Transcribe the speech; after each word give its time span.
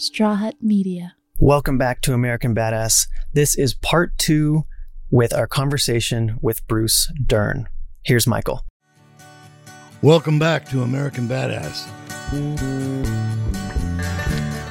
Straw 0.00 0.34
Hut 0.34 0.54
Media. 0.62 1.14
Welcome 1.38 1.76
back 1.76 2.00
to 2.02 2.14
American 2.14 2.54
Badass. 2.54 3.06
This 3.34 3.54
is 3.54 3.74
part 3.74 4.16
two 4.16 4.64
with 5.10 5.34
our 5.34 5.46
conversation 5.46 6.38
with 6.40 6.66
Bruce 6.66 7.12
Dern. 7.26 7.68
Here's 8.02 8.26
Michael. 8.26 8.64
Welcome 10.00 10.38
back 10.38 10.66
to 10.70 10.80
American 10.80 11.28
Badass. 11.28 11.86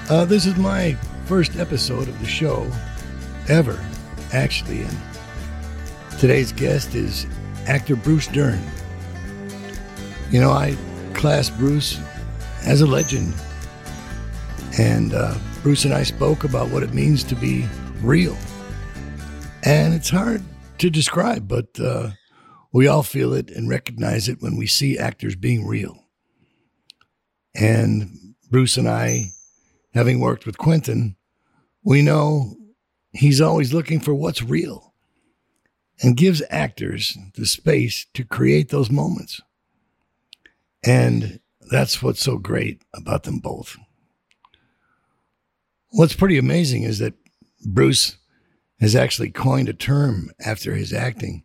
Uh, 0.09 0.25
this 0.25 0.47
is 0.47 0.55
my 0.55 0.93
first 1.25 1.57
episode 1.57 2.07
of 2.07 2.19
the 2.19 2.25
show 2.25 2.67
ever, 3.47 3.79
actually, 4.33 4.81
and 4.81 4.97
today's 6.19 6.51
guest 6.51 6.95
is 6.95 7.27
actor 7.67 7.95
Bruce 7.95 8.25
Dern. 8.25 8.59
You 10.31 10.41
know, 10.41 10.49
I 10.49 10.75
class 11.13 11.51
Bruce 11.51 11.99
as 12.65 12.81
a 12.81 12.87
legend, 12.87 13.35
and 14.77 15.13
uh, 15.13 15.35
Bruce 15.63 15.85
and 15.85 15.93
I 15.93 16.03
spoke 16.03 16.43
about 16.43 16.69
what 16.69 16.83
it 16.83 16.93
means 16.93 17.23
to 17.25 17.35
be 17.35 17.67
real. 18.01 18.37
And 19.63 19.93
it's 19.93 20.09
hard 20.09 20.43
to 20.77 20.89
describe, 20.89 21.47
but 21.47 21.79
uh, 21.79 22.11
we 22.71 22.87
all 22.87 23.03
feel 23.03 23.33
it 23.33 23.49
and 23.51 23.69
recognize 23.69 24.29
it 24.29 24.41
when 24.41 24.55
we 24.57 24.67
see 24.67 24.97
actors 24.97 25.35
being 25.35 25.65
real. 25.65 26.05
And 27.55 28.35
Bruce 28.49 28.77
and 28.77 28.87
I, 28.87 29.31
having 29.93 30.19
worked 30.19 30.45
with 30.45 30.57
Quentin, 30.57 31.15
we 31.83 32.01
know 32.01 32.55
he's 33.11 33.41
always 33.41 33.73
looking 33.73 33.99
for 33.99 34.13
what's 34.13 34.41
real 34.41 34.93
and 36.01 36.15
gives 36.15 36.41
actors 36.49 37.17
the 37.35 37.45
space 37.45 38.05
to 38.13 38.23
create 38.23 38.69
those 38.69 38.89
moments. 38.89 39.41
And 40.83 41.39
that's 41.71 42.01
what's 42.01 42.21
so 42.21 42.37
great 42.37 42.81
about 42.93 43.23
them 43.23 43.39
both. 43.39 43.77
What's 45.91 46.13
pretty 46.13 46.37
amazing 46.37 46.83
is 46.83 46.99
that 46.99 47.15
Bruce 47.65 48.17
has 48.79 48.95
actually 48.95 49.31
coined 49.31 49.69
a 49.69 49.73
term 49.73 50.29
after 50.45 50.75
his 50.75 50.93
acting 50.93 51.43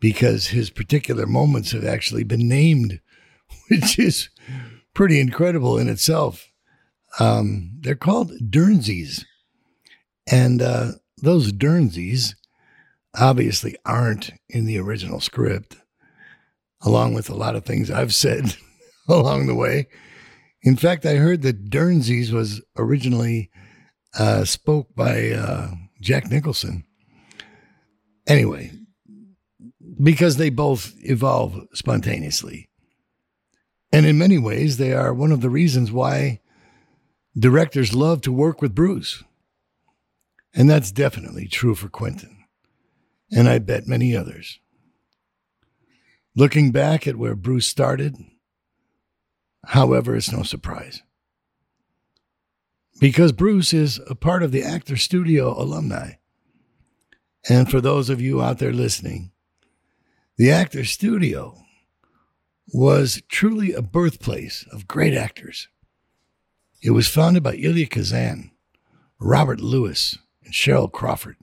because 0.00 0.48
his 0.48 0.70
particular 0.70 1.26
moments 1.26 1.72
have 1.72 1.84
actually 1.84 2.24
been 2.24 2.48
named, 2.48 3.00
which 3.68 3.98
is 3.98 4.30
pretty 4.94 5.20
incredible 5.20 5.78
in 5.78 5.88
itself. 5.88 6.48
Um, 7.18 7.72
they're 7.80 7.94
called 7.94 8.32
Dernsies. 8.50 9.24
And 10.30 10.62
uh, 10.62 10.92
those 11.20 11.52
Dernsies 11.52 12.34
obviously 13.18 13.76
aren't 13.84 14.30
in 14.48 14.64
the 14.64 14.78
original 14.78 15.20
script, 15.20 15.76
along 16.82 17.14
with 17.14 17.28
a 17.28 17.34
lot 17.34 17.56
of 17.56 17.64
things 17.64 17.90
I've 17.90 18.14
said 18.14 18.56
along 19.08 19.46
the 19.46 19.54
way. 19.54 19.88
In 20.64 20.76
fact, 20.76 21.04
I 21.04 21.16
heard 21.16 21.42
that 21.42 21.68
Dernsies 21.68 22.32
was 22.32 22.62
originally 22.78 23.50
uh, 24.18 24.46
spoke 24.46 24.94
by 24.96 25.30
uh, 25.30 25.72
Jack 26.00 26.30
Nicholson. 26.30 26.84
Anyway, 28.26 28.72
because 30.02 30.38
they 30.38 30.48
both 30.48 30.94
evolve 31.00 31.60
spontaneously. 31.74 32.70
And 33.92 34.06
in 34.06 34.16
many 34.16 34.38
ways, 34.38 34.78
they 34.78 34.94
are 34.94 35.12
one 35.12 35.32
of 35.32 35.42
the 35.42 35.50
reasons 35.50 35.92
why 35.92 36.40
directors 37.38 37.94
love 37.94 38.22
to 38.22 38.32
work 38.32 38.62
with 38.62 38.74
Bruce. 38.74 39.22
And 40.54 40.70
that's 40.70 40.90
definitely 40.90 41.46
true 41.46 41.74
for 41.74 41.90
Quentin. 41.90 42.44
And 43.30 43.50
I 43.50 43.58
bet 43.58 43.86
many 43.86 44.16
others. 44.16 44.58
Looking 46.34 46.72
back 46.72 47.06
at 47.06 47.16
where 47.16 47.36
Bruce 47.36 47.66
started, 47.66 48.16
however, 49.68 50.16
it's 50.16 50.32
no 50.32 50.42
surprise. 50.42 51.02
Because 53.00 53.32
Bruce 53.32 53.72
is 53.72 54.00
a 54.08 54.14
part 54.14 54.42
of 54.42 54.52
the 54.52 54.62
Actor 54.62 54.96
Studio 54.96 55.50
alumni. 55.60 56.12
And 57.48 57.70
for 57.70 57.80
those 57.80 58.08
of 58.08 58.20
you 58.20 58.40
out 58.40 58.58
there 58.58 58.72
listening, 58.72 59.32
the 60.36 60.50
Actor 60.50 60.84
Studio 60.84 61.56
was 62.72 63.22
truly 63.28 63.72
a 63.72 63.82
birthplace 63.82 64.64
of 64.72 64.88
great 64.88 65.14
actors. 65.14 65.68
It 66.82 66.90
was 66.90 67.08
founded 67.08 67.42
by 67.42 67.56
Elia 67.56 67.86
Kazan, 67.86 68.50
Robert 69.18 69.60
Lewis, 69.60 70.18
and 70.44 70.52
Cheryl 70.52 70.90
Crawford. 70.90 71.36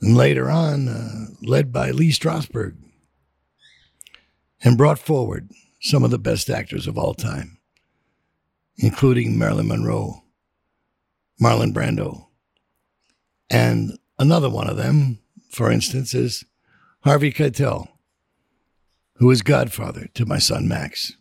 And 0.00 0.16
later 0.16 0.50
on, 0.50 0.88
uh, 0.88 1.26
led 1.42 1.72
by 1.72 1.90
Lee 1.90 2.10
Strasberg, 2.10 2.76
and 4.62 4.78
brought 4.78 4.98
forward 4.98 5.50
some 5.84 6.02
of 6.02 6.10
the 6.10 6.18
best 6.18 6.48
actors 6.48 6.86
of 6.86 6.96
all 6.96 7.12
time, 7.12 7.58
including 8.78 9.38
Marilyn 9.38 9.68
Monroe, 9.68 10.22
Marlon 11.38 11.74
Brando, 11.74 12.28
and 13.50 13.98
another 14.18 14.48
one 14.48 14.66
of 14.66 14.78
them, 14.78 15.18
for 15.50 15.70
instance, 15.70 16.14
is 16.14 16.46
Harvey 17.00 17.30
Keitel, 17.30 17.88
who 19.16 19.30
is 19.30 19.42
godfather 19.42 20.08
to 20.14 20.24
my 20.24 20.38
son 20.38 20.66
Max. 20.66 21.12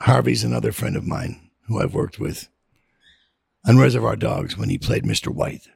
Harvey's 0.00 0.42
another 0.42 0.72
friend 0.72 0.96
of 0.96 1.06
mine 1.06 1.50
who 1.68 1.80
I've 1.80 1.94
worked 1.94 2.18
with 2.18 2.48
on 3.64 3.78
Reservoir 3.78 4.16
Dogs 4.16 4.58
when 4.58 4.70
he 4.70 4.78
played 4.78 5.04
Mr. 5.04 5.32
White. 5.32 5.68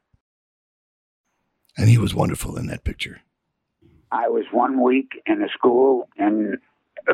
And 1.76 1.88
he 1.88 1.98
was 1.98 2.16
wonderful 2.16 2.56
in 2.56 2.66
that 2.66 2.84
picture. 2.84 3.22
I 4.12 4.28
was 4.28 4.44
one 4.52 4.82
week 4.82 5.12
in 5.26 5.42
a 5.42 5.48
school 5.48 6.06
in 6.18 6.58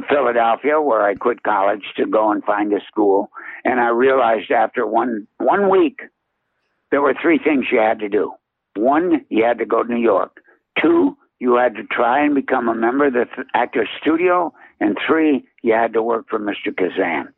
Philadelphia 0.08 0.80
where 0.80 1.02
I 1.02 1.14
quit 1.14 1.44
college 1.44 1.84
to 1.96 2.06
go 2.06 2.32
and 2.32 2.42
find 2.44 2.72
a 2.72 2.80
school. 2.88 3.30
And 3.64 3.78
I 3.80 3.88
realized 3.88 4.50
after 4.50 4.84
one, 4.84 5.28
one 5.38 5.70
week, 5.70 6.00
there 6.90 7.00
were 7.00 7.14
three 7.20 7.38
things 7.38 7.66
you 7.70 7.78
had 7.78 8.00
to 8.00 8.08
do. 8.08 8.32
One, 8.74 9.24
you 9.28 9.44
had 9.44 9.58
to 9.58 9.64
go 9.64 9.84
to 9.84 9.92
New 9.92 10.02
York. 10.02 10.42
Two, 10.82 11.16
you 11.38 11.54
had 11.54 11.76
to 11.76 11.84
try 11.84 12.24
and 12.24 12.34
become 12.34 12.68
a 12.68 12.74
member 12.74 13.06
of 13.06 13.12
the 13.12 13.26
actor 13.54 13.88
studio. 14.00 14.52
And 14.80 14.98
three, 15.06 15.46
you 15.62 15.74
had 15.74 15.92
to 15.92 16.02
work 16.02 16.26
for 16.28 16.40
Mr. 16.40 16.76
Kazan. 16.76 17.32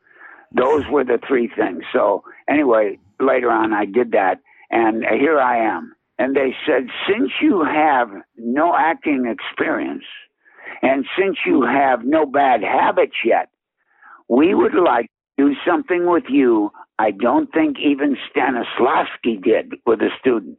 Those 0.53 0.85
were 0.91 1.05
the 1.05 1.21
three 1.29 1.49
things. 1.55 1.85
So 1.93 2.25
anyway, 2.49 2.99
later 3.21 3.51
on, 3.51 3.73
I 3.73 3.85
did 3.85 4.13
that, 4.13 4.41
and 4.71 5.05
here 5.05 5.39
I 5.39 5.59
am. 5.59 5.95
And 6.21 6.37
they 6.37 6.55
said, 6.67 6.87
since 7.09 7.31
you 7.41 7.65
have 7.65 8.09
no 8.37 8.77
acting 8.77 9.25
experience, 9.27 10.05
and 10.83 11.05
since 11.19 11.39
you 11.45 11.63
have 11.63 12.05
no 12.05 12.27
bad 12.27 12.63
habits 12.63 13.17
yet, 13.25 13.49
we 14.29 14.55
would 14.55 14.75
like 14.75 15.11
to 15.39 15.49
do 15.49 15.55
something 15.67 16.09
with 16.09 16.25
you 16.29 16.71
I 17.01 17.13
don't 17.13 17.51
think 17.51 17.79
even 17.79 18.15
Stanislavski 18.29 19.43
did 19.43 19.73
with 19.87 20.03
a 20.03 20.11
student. 20.21 20.59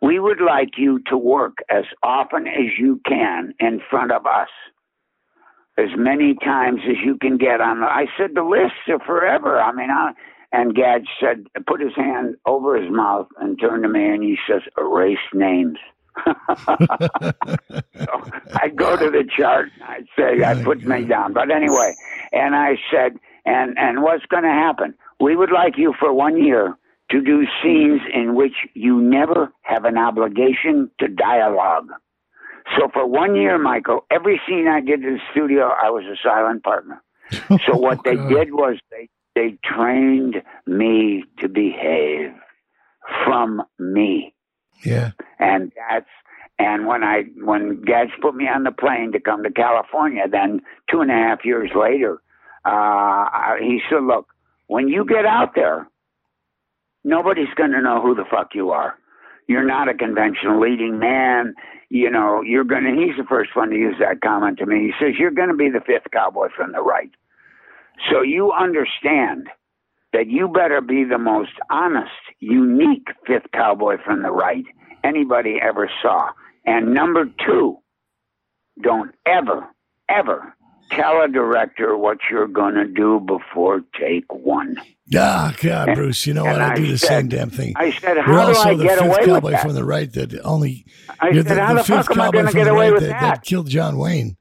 We 0.00 0.20
would 0.20 0.40
like 0.40 0.78
you 0.78 1.00
to 1.08 1.18
work 1.18 1.54
as 1.68 1.82
often 2.00 2.46
as 2.46 2.78
you 2.78 3.00
can 3.04 3.54
in 3.58 3.80
front 3.90 4.12
of 4.12 4.24
us, 4.24 4.50
as 5.76 5.88
many 5.96 6.36
times 6.44 6.82
as 6.88 6.98
you 7.04 7.18
can 7.20 7.38
get 7.38 7.60
on. 7.60 7.82
I 7.82 8.06
said 8.16 8.30
the 8.34 8.44
lists 8.44 8.86
are 8.86 9.04
forever. 9.04 9.60
I 9.60 9.72
mean, 9.72 9.90
I, 9.90 10.12
and 10.54 10.72
Gad 10.72 11.02
said, 11.20 11.46
put 11.66 11.80
his 11.80 11.96
hand 11.96 12.36
over 12.46 12.80
his 12.80 12.88
mouth 12.88 13.26
and 13.40 13.58
turned 13.60 13.82
to 13.82 13.88
me 13.88 14.06
and 14.06 14.22
he 14.22 14.36
says, 14.48 14.62
erase 14.78 15.18
names. 15.34 15.78
so 16.24 16.32
I 18.54 18.68
go 18.72 18.96
to 18.96 19.10
the 19.10 19.28
chart. 19.36 19.70
I 19.82 20.02
say, 20.16 20.44
I 20.44 20.62
put 20.62 20.84
me 20.84 21.06
down. 21.06 21.32
But 21.32 21.50
anyway, 21.50 21.96
and 22.32 22.54
I 22.54 22.76
said, 22.88 23.18
and 23.44 23.76
and 23.76 24.04
what's 24.04 24.24
going 24.26 24.44
to 24.44 24.48
happen? 24.48 24.94
We 25.18 25.34
would 25.34 25.50
like 25.50 25.76
you 25.76 25.92
for 25.98 26.12
one 26.12 26.40
year 26.40 26.78
to 27.10 27.20
do 27.20 27.46
scenes 27.60 28.00
in 28.12 28.36
which 28.36 28.54
you 28.74 29.00
never 29.00 29.52
have 29.62 29.84
an 29.84 29.98
obligation 29.98 30.88
to 31.00 31.08
dialogue. 31.08 31.88
So 32.78 32.88
for 32.92 33.04
one 33.08 33.34
year, 33.34 33.58
Michael, 33.58 34.06
every 34.08 34.40
scene 34.46 34.68
I 34.68 34.80
did 34.80 35.02
in 35.02 35.14
the 35.14 35.20
studio, 35.32 35.64
I 35.64 35.90
was 35.90 36.04
a 36.04 36.16
silent 36.22 36.62
partner. 36.62 37.02
So 37.66 37.76
what 37.76 38.04
they 38.04 38.14
did 38.14 38.52
was 38.52 38.78
they 38.90 39.08
they 39.34 39.58
trained 39.64 40.42
me 40.66 41.24
to 41.40 41.48
behave 41.48 42.32
from 43.24 43.62
me. 43.78 44.34
Yeah. 44.84 45.12
And 45.38 45.72
that's 45.88 46.08
and 46.58 46.86
when 46.86 47.02
I 47.02 47.24
when 47.42 47.82
Gads 47.82 48.12
put 48.20 48.34
me 48.34 48.46
on 48.48 48.64
the 48.64 48.72
plane 48.72 49.12
to 49.12 49.20
come 49.20 49.42
to 49.42 49.50
California, 49.50 50.24
then 50.30 50.60
two 50.90 51.00
and 51.00 51.10
a 51.10 51.14
half 51.14 51.44
years 51.44 51.70
later, 51.74 52.20
Uh, 52.64 53.56
he 53.60 53.80
said, 53.90 54.04
"Look, 54.04 54.26
when 54.68 54.88
you 54.88 55.04
get 55.04 55.26
out 55.26 55.54
there, 55.54 55.86
nobody's 57.02 57.52
going 57.56 57.72
to 57.72 57.82
know 57.82 58.00
who 58.00 58.14
the 58.14 58.24
fuck 58.24 58.54
you 58.54 58.70
are. 58.70 58.94
You're 59.46 59.66
not 59.66 59.88
a 59.88 59.94
conventional 59.94 60.58
leading 60.60 60.98
man. 60.98 61.54
You 61.90 62.10
know, 62.10 62.40
you're 62.42 62.64
going 62.64 62.84
to." 62.84 62.92
He's 62.92 63.16
the 63.18 63.28
first 63.28 63.54
one 63.54 63.68
to 63.70 63.76
use 63.76 63.96
that 63.98 64.22
comment 64.22 64.58
to 64.58 64.66
me. 64.66 64.76
He 64.86 64.92
says, 64.98 65.18
"You're 65.18 65.30
going 65.30 65.50
to 65.50 65.56
be 65.56 65.68
the 65.68 65.82
fifth 65.82 66.10
cowboy 66.10 66.48
from 66.56 66.72
the 66.72 66.80
right, 66.80 67.10
so 68.10 68.22
you 68.22 68.52
understand." 68.52 69.48
That 70.12 70.28
you 70.28 70.46
better 70.46 70.80
be 70.80 71.02
the 71.02 71.18
most 71.18 71.50
honest, 71.70 72.12
unique 72.38 73.08
fifth 73.26 73.46
cowboy 73.52 73.96
from 74.04 74.22
the 74.22 74.30
right 74.30 74.62
anybody 75.02 75.58
ever 75.60 75.90
saw. 76.00 76.28
And 76.64 76.94
number 76.94 77.24
two, 77.44 77.78
don't 78.80 79.12
ever, 79.26 79.66
ever 80.08 80.54
tell 80.92 81.20
a 81.22 81.26
director 81.26 81.96
what 81.96 82.18
you're 82.30 82.46
going 82.46 82.74
to 82.74 82.86
do 82.86 83.18
before 83.26 83.80
take 84.00 84.32
one. 84.32 84.76
Ah, 85.16 85.52
God, 85.60 85.88
And- 85.88 85.96
Bruce, 85.96 86.26
you 86.28 86.34
know 86.34 86.44
what? 86.44 86.60
I, 86.60 86.72
I 86.72 86.74
do 86.76 86.86
the 86.86 86.96
said- 86.96 87.08
same 87.08 87.28
damn 87.28 87.50
thing. 87.50 87.72
I 87.76 87.90
said, 87.90 88.14
You're 88.14 88.22
how 88.22 88.32
do 88.42 88.56
also 88.56 88.68
I 88.68 88.74
the 88.76 88.84
get 88.84 88.98
fifth 88.98 89.00
away 89.08 89.16
with 89.18 89.26
cowboy 89.26 89.50
that? 89.50 89.62
from 89.62 89.72
the 89.74 89.84
right 89.84 90.12
that 90.12 90.40
only. 90.44 90.86
I 91.20 91.30
you're 91.30 91.42
said, 91.42 91.56
the, 91.56 91.60
how 91.64 91.74
the 91.74 91.80
the 91.80 91.84
fuck 91.88 92.06
fifth 92.06 92.16
am 92.16 92.20
I 92.20 92.30
going 92.30 92.46
to 92.46 92.52
get 92.52 92.68
away 92.68 92.84
right 92.90 92.92
with 92.92 93.02
that, 93.02 93.20
that? 93.20 93.42
killed 93.42 93.68
John 93.68 93.98
Wayne. 93.98 94.36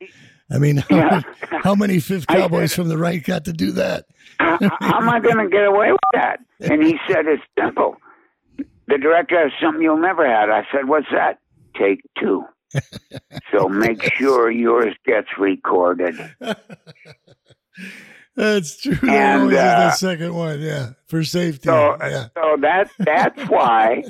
I 0.53 0.59
mean, 0.59 0.77
how, 0.77 0.85
Yeah. 0.95 1.21
many, 1.51 1.63
how 1.63 1.75
many 1.75 1.99
fifth 1.99 2.27
cowboys 2.27 2.71
said- 2.71 2.75
from 2.81 2.89
the 2.89 2.97
right 2.97 3.23
got 3.23 3.45
to 3.45 3.53
do 3.53 3.71
that? 3.71 4.05
how, 4.39 4.57
am 4.81 5.09
I 5.09 5.19
going 5.19 5.37
to 5.37 5.49
get 5.49 5.65
away 5.65 5.91
with 5.91 5.99
that? 6.13 6.39
And 6.59 6.83
he 6.83 6.97
said, 7.09 7.25
it's 7.25 7.43
simple. 7.59 7.97
The 8.87 8.97
director 8.97 9.39
has 9.39 9.51
something 9.61 9.81
you'll 9.81 9.97
never 9.97 10.27
have. 10.27 10.49
I 10.49 10.65
said, 10.71 10.87
what's 10.87 11.07
that? 11.11 11.39
Take 11.75 12.01
two. 12.19 12.43
so 13.51 13.67
make 13.69 14.03
sure 14.15 14.51
yours 14.51 14.95
gets 15.05 15.27
recorded. 15.39 16.15
That's 18.35 18.81
true. 18.81 18.97
And, 19.09 19.43
uh, 19.43 19.49
that 19.49 19.97
second 19.97 20.33
one, 20.33 20.59
yeah, 20.59 20.91
for 21.07 21.23
safety. 21.23 21.67
So, 21.69 21.97
yeah. 22.01 22.27
so 22.35 22.57
that 22.61 22.89
that's 22.97 23.39
why 23.47 24.03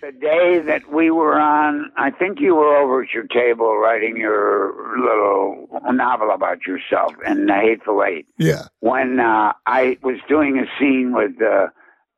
the 0.00 0.12
day 0.12 0.60
that 0.60 0.92
we 0.92 1.10
were 1.10 1.38
on, 1.38 1.90
I 1.96 2.10
think 2.10 2.40
you 2.40 2.54
were 2.54 2.76
over 2.76 3.02
at 3.02 3.12
your 3.12 3.26
table 3.26 3.76
writing 3.76 4.16
your 4.16 4.72
little 4.98 5.68
novel 5.92 6.30
about 6.30 6.66
yourself 6.66 7.12
and 7.26 7.48
the 7.48 7.54
Hateful 7.54 8.02
Eight. 8.04 8.26
Yeah, 8.38 8.64
When 8.80 9.20
uh, 9.20 9.52
I 9.66 9.98
was 10.02 10.16
doing 10.28 10.58
a 10.58 10.66
scene 10.78 11.14
with 11.14 11.40
uh, 11.42 11.68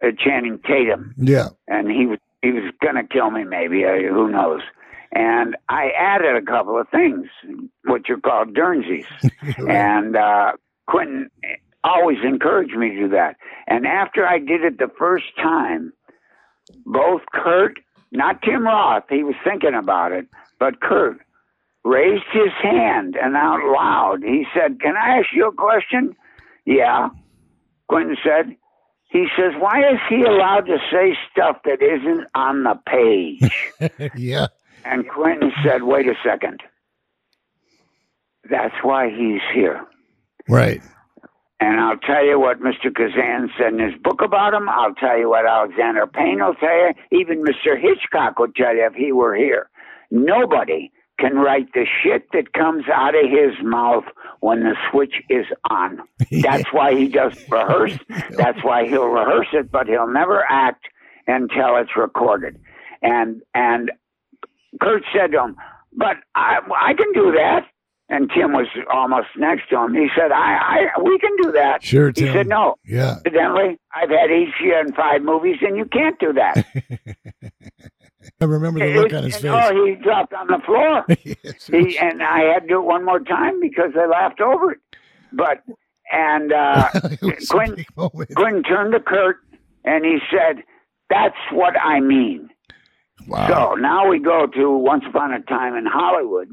uh, 0.03 0.13
Channing 0.19 0.61
Tatum, 0.67 1.15
yeah. 1.17 1.49
and 1.69 1.91
he 1.91 2.07
was 2.07 2.19
he 2.43 2.53
was 2.53 2.73
gonna 2.83 3.07
kill 3.07 3.31
me, 3.31 3.45
maybe 3.45 3.85
uh, 3.85 3.97
who 4.13 4.31
knows. 4.31 4.63
And 5.13 5.57
I 5.69 5.91
added 5.99 6.37
a 6.37 6.43
couple 6.43 6.79
of 6.81 6.89
things, 6.89 7.27
what 7.85 8.09
you 8.09 8.19
call 8.19 8.45
Dernsies. 8.45 9.07
And 9.69 10.17
uh, 10.17 10.53
Quentin 10.87 11.31
always 11.83 12.19
encouraged 12.25 12.77
me 12.77 12.91
to 12.91 12.97
do 12.97 13.09
that. 13.09 13.37
And 13.67 13.87
after 13.87 14.27
I 14.27 14.39
did 14.39 14.63
it 14.63 14.79
the 14.79 14.91
first 14.99 15.25
time, 15.37 15.93
both 16.87 17.23
Kurt, 17.33 17.79
not 18.13 18.43
Tim 18.43 18.65
Roth, 18.65 19.05
he 19.09 19.23
was 19.23 19.35
thinking 19.45 19.75
about 19.75 20.13
it, 20.13 20.27
but 20.59 20.81
Kurt 20.81 21.19
raised 21.85 22.25
his 22.33 22.53
hand 22.63 23.17
and 23.21 23.37
out 23.37 23.61
loud 23.65 24.23
he 24.23 24.45
said, 24.55 24.81
Can 24.81 24.97
I 24.97 25.19
ask 25.19 25.29
you 25.35 25.49
a 25.49 25.53
question? 25.53 26.15
Yeah. 26.67 27.09
Quentin 27.89 28.17
said, 28.23 28.57
he 29.11 29.27
says, 29.37 29.53
Why 29.59 29.81
is 29.81 29.99
he 30.09 30.23
allowed 30.23 30.67
to 30.67 30.79
say 30.91 31.17
stuff 31.31 31.59
that 31.65 31.83
isn't 31.83 32.27
on 32.35 32.65
the 32.65 32.79
page? 32.87 34.11
yeah. 34.17 34.49
And 34.85 35.09
Quentin 35.09 35.53
said, 35.65 35.83
Wait 35.85 36.07
a 36.07 36.15
second. 36.25 36.61
That's 38.49 38.75
why 38.83 39.11
he's 39.11 39.43
here. 39.55 39.85
Right. 40.49 40.81
And 41.61 41.79
I'll 41.79 41.99
tell 41.99 42.25
you 42.25 42.41
what 42.41 42.61
Mr. 42.61 42.95
Kazan 42.95 43.51
said 43.59 43.75
in 43.75 43.79
his 43.79 44.01
book 44.03 44.23
about 44.23 44.55
him. 44.55 44.69
I'll 44.69 44.95
tell 44.95 45.19
you 45.19 45.29
what 45.29 45.45
Alexander 45.47 46.07
Payne 46.07 46.41
will 46.41 46.55
tell 46.55 46.75
you. 46.75 46.93
Even 47.13 47.45
Mr. 47.45 47.79
Hitchcock 47.79 48.39
will 48.39 48.53
tell 48.57 48.75
you 48.75 48.87
if 48.87 48.95
he 48.95 49.13
were 49.13 49.35
here. 49.35 49.69
Nobody 50.11 50.91
can 51.19 51.37
write 51.37 51.73
the 51.75 51.85
shit 52.03 52.27
that 52.33 52.55
comes 52.55 52.85
out 52.93 53.15
of 53.15 53.31
his 53.31 53.63
mouth 53.63 54.05
when 54.41 54.61
the 54.61 54.75
switch 54.91 55.15
is 55.29 55.45
on. 55.69 56.01
That's 56.43 56.73
why 56.73 56.95
he 56.95 57.09
does 57.09 57.35
rehearse. 57.51 57.99
That's 58.31 58.65
why 58.65 58.89
he'll 58.89 59.09
rehearse 59.09 59.49
it, 59.53 59.71
but 59.71 59.87
he'll 59.87 60.11
never 60.11 60.45
act 60.49 60.87
until 61.27 61.77
it's 61.77 61.95
recorded. 61.97 62.59
And 63.03 63.43
and 63.55 63.91
Kurt 64.81 65.03
said 65.15 65.33
to 65.33 65.45
him, 65.45 65.57
"But 65.93 66.17
I 66.35 66.61
I 66.75 66.95
can 66.95 67.13
do 67.13 67.33
that." 67.33 67.67
And 68.13 68.29
Tim 68.35 68.53
was 68.53 68.67
almost 68.93 69.29
next 69.37 69.69
to 69.71 69.79
him. 69.79 69.95
He 69.95 70.09
said, 70.17 70.33
"I 70.33 70.89
I 70.97 71.01
we 71.01 71.17
can 71.21 71.31
do 71.43 71.53
that." 71.53 71.83
Sure, 71.83 72.11
Tim. 72.11 72.27
He 72.27 72.33
said, 72.33 72.49
"No." 72.49 72.75
Yeah. 72.85 73.19
Evidently, 73.25 73.79
I've 73.95 74.11
had 74.11 74.33
each 74.33 74.53
year 74.61 74.81
in 74.81 74.93
five 74.95 75.23
movies, 75.23 75.59
and 75.63 75.77
you 75.77 75.85
can't 75.85 76.19
do 76.19 76.33
that. 76.33 76.67
I 78.41 78.45
remember 78.45 78.81
the 78.81 78.95
look 78.95 79.13
on 79.13 79.25
his 79.25 79.37
face. 79.37 79.45
Oh, 79.53 79.87
he 79.87 79.95
dropped 79.95 80.35
on 80.35 80.49
the 80.49 80.59
floor. 80.67 81.07
Yes, 81.45 81.67
he, 81.67 81.99
and 81.99 82.23
I 82.23 82.41
had 82.53 82.61
to 82.63 82.69
do 82.69 82.79
it 82.81 82.85
one 82.85 83.05
more 83.05 83.21
time 83.21 83.61
because 83.61 83.93
they 83.95 84.07
laughed 84.07 84.41
over 84.41 84.73
it. 84.73 84.79
But 85.33 85.63
and 86.13 86.53
uh, 86.53 86.89
it 86.95 87.49
Quentin. 87.49 87.85
Quentin 88.35 88.63
turned 88.65 88.93
to 88.93 89.01
Kurt 89.01 89.37
and 89.85 90.05
he 90.05 90.19
said, 90.31 90.65
"That's 91.09 91.37
what 91.53 91.75
I 91.81 92.01
mean." 92.01 92.51
Wow. 93.27 93.49
So 93.49 93.75
now 93.75 94.09
we 94.09 94.19
go 94.19 94.47
to 94.47 94.71
Once 94.71 95.05
Upon 95.09 95.33
a 95.33 95.41
Time 95.43 95.75
in 95.77 95.87
Hollywood, 95.87 96.49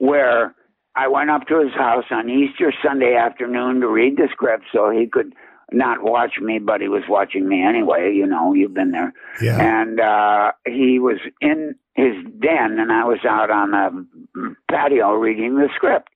where 0.00 0.54
I 0.96 1.08
went 1.08 1.30
up 1.30 1.46
to 1.48 1.60
his 1.60 1.72
house 1.74 2.06
on 2.10 2.28
Easter 2.28 2.72
Sunday 2.82 3.14
afternoon 3.14 3.80
to 3.80 3.88
read 3.88 4.16
the 4.16 4.28
script 4.32 4.64
so 4.72 4.90
he 4.90 5.06
could 5.06 5.34
not 5.72 6.02
watch 6.02 6.38
me, 6.40 6.58
but 6.58 6.80
he 6.80 6.88
was 6.88 7.02
watching 7.08 7.48
me 7.48 7.62
anyway. 7.62 8.12
You 8.12 8.26
know, 8.26 8.54
you've 8.54 8.74
been 8.74 8.90
there. 8.90 9.12
yeah. 9.40 9.60
And 9.60 10.00
uh, 10.00 10.52
he 10.66 10.98
was 10.98 11.18
in 11.40 11.76
his 11.94 12.14
den, 12.40 12.78
and 12.78 12.90
I 12.90 13.04
was 13.04 13.20
out 13.28 13.50
on 13.50 13.70
the 13.70 14.56
patio 14.70 15.12
reading 15.12 15.56
the 15.56 15.68
script. 15.76 16.08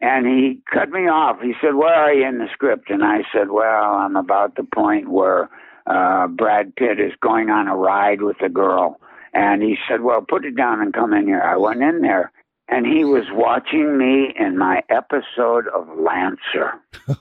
And 0.00 0.26
he 0.26 0.62
cut 0.72 0.88
me 0.88 1.00
off. 1.02 1.40
He 1.42 1.52
said, 1.60 1.74
Where 1.74 1.94
are 1.94 2.12
you 2.12 2.26
in 2.26 2.38
the 2.38 2.48
script? 2.54 2.88
And 2.88 3.04
I 3.04 3.18
said, 3.34 3.50
Well, 3.50 3.94
I'm 3.94 4.16
about 4.16 4.56
the 4.56 4.64
point 4.64 5.10
where 5.10 5.50
uh, 5.86 6.26
Brad 6.26 6.74
Pitt 6.74 6.98
is 6.98 7.12
going 7.20 7.50
on 7.50 7.68
a 7.68 7.76
ride 7.76 8.22
with 8.22 8.40
a 8.40 8.48
girl. 8.48 8.98
And 9.34 9.62
he 9.62 9.76
said, 9.88 10.00
Well, 10.00 10.24
put 10.26 10.46
it 10.46 10.56
down 10.56 10.80
and 10.80 10.94
come 10.94 11.12
in 11.12 11.26
here. 11.26 11.42
I 11.42 11.56
went 11.56 11.82
in 11.82 12.00
there, 12.00 12.32
and 12.70 12.86
he 12.86 13.04
was 13.04 13.24
watching 13.32 13.98
me 13.98 14.32
in 14.38 14.56
my 14.56 14.82
episode 14.90 15.66
of 15.74 15.86
Lancer 15.98 16.72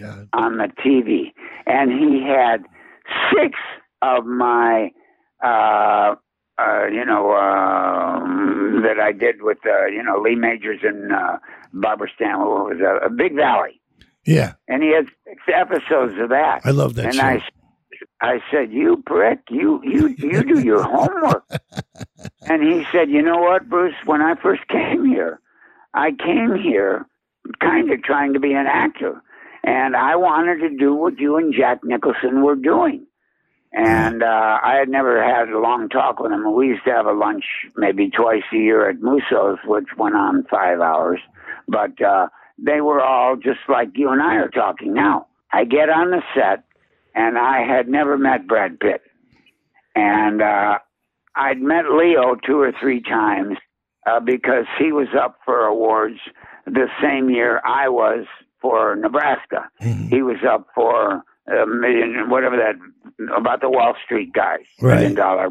God. 0.00 0.28
on 0.32 0.58
the 0.58 0.68
TV, 0.84 1.32
and 1.66 1.90
he 1.92 2.22
had 2.26 2.64
six 3.32 3.58
of 4.02 4.26
my, 4.26 4.90
uh, 5.44 6.14
uh, 6.58 6.86
you 6.92 7.04
know, 7.04 7.32
um, 7.32 8.82
that 8.82 8.98
I 9.00 9.12
did 9.12 9.42
with, 9.42 9.58
uh, 9.66 9.86
you 9.86 10.02
know, 10.02 10.18
Lee 10.20 10.34
Majors 10.34 10.80
and 10.82 11.12
uh, 11.12 11.38
Barbara 11.72 12.08
Stanwyck. 12.20 12.48
What 12.48 12.76
was? 12.76 13.00
A 13.04 13.10
Big 13.10 13.34
Valley, 13.34 13.80
Yeah. 14.26 14.54
and 14.68 14.82
he 14.82 14.92
had 14.94 15.06
six 15.26 15.42
episodes 15.54 16.14
of 16.20 16.28
that. 16.30 16.60
I 16.64 16.70
love 16.70 16.94
that 16.94 17.06
and 17.06 17.14
show. 17.14 17.22
I, 17.22 17.42
I 18.20 18.40
said, 18.50 18.72
"You 18.72 19.02
prick, 19.04 19.40
you 19.50 19.80
you 19.84 20.08
you 20.18 20.42
do 20.42 20.60
your 20.60 20.82
homework." 20.88 21.44
and 22.42 22.62
he 22.62 22.86
said, 22.92 23.10
"You 23.10 23.22
know 23.22 23.38
what, 23.38 23.68
Bruce? 23.68 23.94
When 24.04 24.22
I 24.22 24.34
first 24.34 24.66
came 24.68 25.04
here, 25.04 25.40
I 25.94 26.12
came 26.12 26.54
here 26.54 27.06
kind 27.60 27.90
of 27.90 28.02
trying 28.02 28.34
to 28.34 28.40
be 28.40 28.52
an 28.52 28.66
actor, 28.66 29.22
and 29.64 29.96
I 29.96 30.16
wanted 30.16 30.60
to 30.68 30.76
do 30.76 30.94
what 30.94 31.18
you 31.18 31.36
and 31.36 31.54
Jack 31.54 31.80
Nicholson 31.84 32.42
were 32.42 32.56
doing." 32.56 33.06
And 33.72 34.22
uh, 34.22 34.58
I 34.62 34.76
had 34.78 34.88
never 34.88 35.22
had 35.22 35.50
a 35.50 35.58
long 35.58 35.90
talk 35.90 36.18
with 36.18 36.32
him. 36.32 36.54
We 36.54 36.68
used 36.68 36.84
to 36.84 36.92
have 36.92 37.04
a 37.06 37.12
lunch 37.12 37.44
maybe 37.76 38.08
twice 38.08 38.44
a 38.52 38.56
year 38.56 38.88
at 38.88 39.02
Musso's, 39.02 39.58
which 39.66 39.88
went 39.98 40.14
on 40.14 40.46
five 40.50 40.80
hours. 40.80 41.20
But 41.68 42.00
uh, 42.00 42.28
they 42.58 42.80
were 42.80 43.02
all 43.02 43.36
just 43.36 43.60
like 43.68 43.88
you 43.94 44.10
and 44.10 44.22
I 44.22 44.36
are 44.36 44.48
talking 44.48 44.94
now. 44.94 45.26
I 45.52 45.64
get 45.64 45.90
on 45.90 46.10
the 46.10 46.22
set, 46.34 46.64
and 47.16 47.36
I 47.38 47.62
had 47.66 47.88
never 47.88 48.16
met 48.16 48.46
Brad 48.46 48.78
Pitt. 48.78 49.00
And 49.94 50.42
uh, 50.42 50.78
I'd 51.34 51.60
met 51.60 51.86
Leo 51.90 52.36
two 52.46 52.60
or 52.60 52.72
three 52.80 53.00
times 53.02 53.56
uh, 54.06 54.20
because 54.20 54.66
he 54.78 54.92
was 54.92 55.08
up 55.18 55.38
for 55.44 55.64
awards 55.64 56.18
the 56.66 56.86
same 57.02 57.30
year 57.30 57.60
I 57.64 57.88
was 57.88 58.26
for 58.60 58.94
Nebraska. 58.96 59.68
Mhm. 59.82 60.08
He 60.10 60.22
was 60.22 60.38
up 60.48 60.66
for 60.74 61.22
a 61.48 61.66
million, 61.66 62.28
whatever 62.28 62.56
that, 62.56 62.74
about 63.36 63.60
the 63.60 63.70
Wall 63.70 63.94
Street 64.04 64.32
guys, 64.32 64.64
Right. 64.82 64.94
million 64.96 65.14
dollar, 65.14 65.48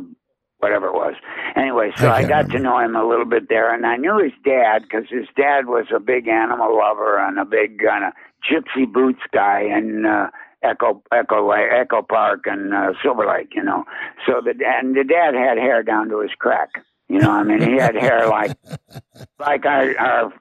whatever 0.59 0.87
it 0.87 0.93
was. 0.93 1.13
Anyway, 1.55 1.91
so 1.95 2.09
I 2.09 2.17
I, 2.17 2.21
got 2.23 2.29
remember. 2.47 2.57
to 2.57 2.59
know 2.63 2.79
him 2.79 2.95
a 2.95 3.07
little 3.07 3.25
bit 3.25 3.47
there, 3.49 3.73
and 3.73 3.85
I 3.85 3.95
knew 3.95 4.17
his 4.21 4.33
dad 4.43 4.83
because 4.83 5.05
his 5.09 5.27
dad 5.37 5.67
was 5.67 5.85
a 5.95 5.99
big 5.99 6.27
animal 6.27 6.77
lover 6.77 7.17
and 7.17 7.39
a 7.39 7.45
big 7.45 7.79
kind 7.79 8.03
of 8.05 8.13
gypsy 8.49 8.91
boots 8.91 9.21
guy 9.33 9.61
and 9.61 10.05
uh, 10.05 10.27
Echo 10.65 11.01
Echo 11.11 11.49
Echo 11.51 12.01
Park 12.01 12.41
and 12.45 12.73
uh, 12.73 12.93
Silver 13.01 13.27
Lake, 13.27 13.53
you 13.53 13.63
know. 13.63 13.85
So 14.25 14.41
the 14.43 14.53
and 14.65 14.95
the 14.95 15.03
dad 15.03 15.33
had 15.33 15.57
hair 15.57 15.83
down 15.83 16.09
to 16.09 16.21
his 16.21 16.31
crack. 16.37 16.69
You 17.07 17.19
know, 17.19 17.29
I 17.29 17.43
mean, 17.43 17.61
he 17.61 17.77
had 17.77 17.95
hair 17.95 18.27
like 18.27 18.57
like 19.39 19.65
our, 19.65 19.97
our 19.99 20.33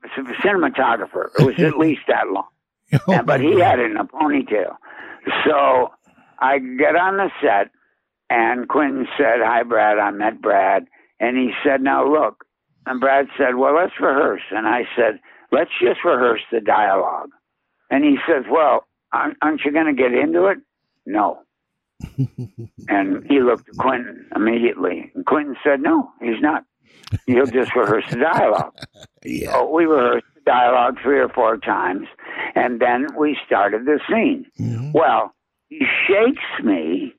cinematographer. 0.42 1.28
It 1.38 1.44
was 1.44 1.58
at 1.60 1.78
least 1.78 2.02
that 2.08 2.28
long. 2.30 2.48
Oh, 3.08 3.22
but 3.24 3.40
he 3.40 3.58
had 3.58 3.80
it 3.80 3.90
in 3.90 3.96
a 3.96 4.04
ponytail. 4.04 4.76
So 5.44 5.90
I 6.38 6.58
get 6.58 6.94
on 6.94 7.16
the 7.16 7.30
set, 7.42 7.70
and 8.30 8.68
Quentin 8.68 9.08
said, 9.16 9.40
"Hi, 9.42 9.62
Brad. 9.64 9.98
I 9.98 10.10
met 10.10 10.40
Brad." 10.40 10.86
And 11.18 11.36
he 11.36 11.50
said, 11.64 11.80
"Now 11.80 12.06
look." 12.06 12.44
And 12.86 13.00
Brad 13.00 13.26
said, 13.36 13.56
"Well, 13.56 13.74
let's 13.74 13.98
rehearse." 13.98 14.42
And 14.50 14.66
I 14.66 14.82
said, 14.96 15.18
"Let's 15.50 15.70
just 15.80 16.04
rehearse 16.04 16.42
the 16.52 16.60
dialogue." 16.60 17.30
And 17.90 18.04
he 18.04 18.16
says, 18.28 18.44
"Well, 18.48 18.86
aren't 19.14 19.36
aren't 19.42 19.60
you 19.64 19.72
going 19.72 19.86
to 19.86 19.92
get 20.02 20.12
into 20.12 20.46
it?" 20.46 20.58
No. 21.06 21.40
and 22.88 23.24
he 23.28 23.40
looked 23.40 23.68
at 23.68 23.76
Quentin 23.76 24.26
immediately. 24.34 25.10
And 25.14 25.24
Quentin 25.26 25.56
said, 25.64 25.80
"No, 25.80 26.10
he's 26.20 26.40
not. 26.40 26.64
He'll 27.26 27.46
just 27.46 27.74
rehearse 27.74 28.04
the 28.10 28.16
dialogue." 28.18 28.74
Yeah. 29.26 29.52
So 29.52 29.70
we 29.70 29.86
rehearsed 29.86 30.26
the 30.34 30.42
dialogue 30.42 30.98
three 31.02 31.18
or 31.18 31.30
four 31.30 31.56
times, 31.56 32.06
and 32.54 32.78
then 32.78 33.06
we 33.18 33.38
started 33.46 33.86
the 33.86 33.98
scene. 34.06 34.44
Mhm. 34.60 34.92
Well, 34.92 35.32
he 35.70 35.86
shakes 36.06 36.44
me 36.62 37.14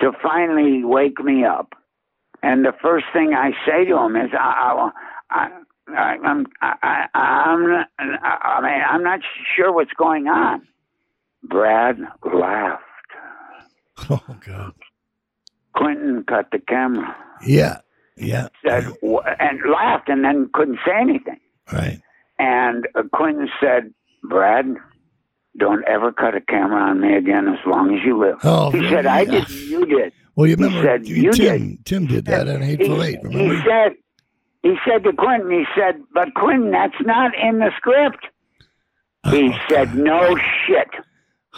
to 0.00 0.12
finally 0.22 0.84
wake 0.84 1.18
me 1.24 1.46
up, 1.46 1.72
and 2.42 2.66
the 2.66 2.74
first 2.82 3.06
thing 3.14 3.32
I 3.32 3.52
say 3.66 3.86
to 3.86 3.96
him 3.96 4.14
is, 4.16 4.30
"I, 4.38 4.90
I, 5.30 5.48
I 5.88 6.16
I'm, 6.22 6.46
I, 6.60 6.74
I, 6.82 7.06
I'm, 7.18 7.86
I 7.98 8.60
mean, 8.60 8.82
I'm 8.90 9.02
not 9.02 9.20
sure 9.56 9.72
what's 9.72 9.94
going 9.94 10.26
on." 10.28 10.68
Brad 11.42 11.98
laughed. 12.32 12.82
Oh 14.10 14.20
God. 14.46 14.72
Quentin 15.74 16.24
cut 16.28 16.46
the 16.52 16.58
camera, 16.60 17.16
Yeah. 17.44 17.78
Yeah. 18.16 18.48
said, 18.64 18.84
and 19.40 19.58
laughed, 19.70 20.08
and 20.08 20.24
then 20.24 20.48
couldn't 20.54 20.78
say 20.86 20.92
anything. 21.00 21.40
Right. 21.72 22.00
And 22.38 22.86
uh, 22.94 23.02
Quentin 23.12 23.48
said, 23.60 23.92
"Brad, 24.22 24.66
don't 25.56 25.84
ever 25.88 26.12
cut 26.12 26.36
a 26.36 26.40
camera 26.40 26.80
on 26.80 27.00
me 27.00 27.16
again 27.16 27.48
as 27.48 27.58
long 27.66 27.92
as 27.92 28.00
you 28.04 28.16
live." 28.18 28.38
Oh, 28.44 28.70
he 28.70 28.78
really? 28.78 28.90
said, 28.92 29.06
"I 29.06 29.24
did. 29.24 29.48
You 29.50 29.84
did." 29.86 30.12
Well, 30.36 30.46
you 30.46 30.54
He 30.56 30.62
remember 30.62 30.86
said, 30.86 31.06
"You 31.08 31.32
Tim? 31.32 31.78
Tim 31.84 32.06
did 32.06 32.24
that 32.26 32.48
on 32.48 32.62
Hateful 32.62 33.00
he, 33.02 33.08
Eight. 33.08 33.18
he 33.28 33.60
said, 33.68 33.92
he 34.62 34.74
said 34.88 35.02
to 35.04 35.12
Quentin, 35.12 35.50
he 35.50 35.64
said, 35.76 36.00
but 36.14 36.34
Quentin, 36.34 36.70
that's 36.70 37.00
not 37.00 37.32
in 37.36 37.58
the 37.58 37.70
script. 37.76 38.26
He 39.30 39.52
said, 39.68 39.94
no 39.96 40.36
shit. 40.66 40.88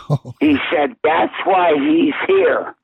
Oh, 0.08 0.34
He 0.40 0.56
said, 0.72 0.96
that's 1.04 1.34
why 1.44 1.72
he's 1.74 2.14
here. 2.26 2.74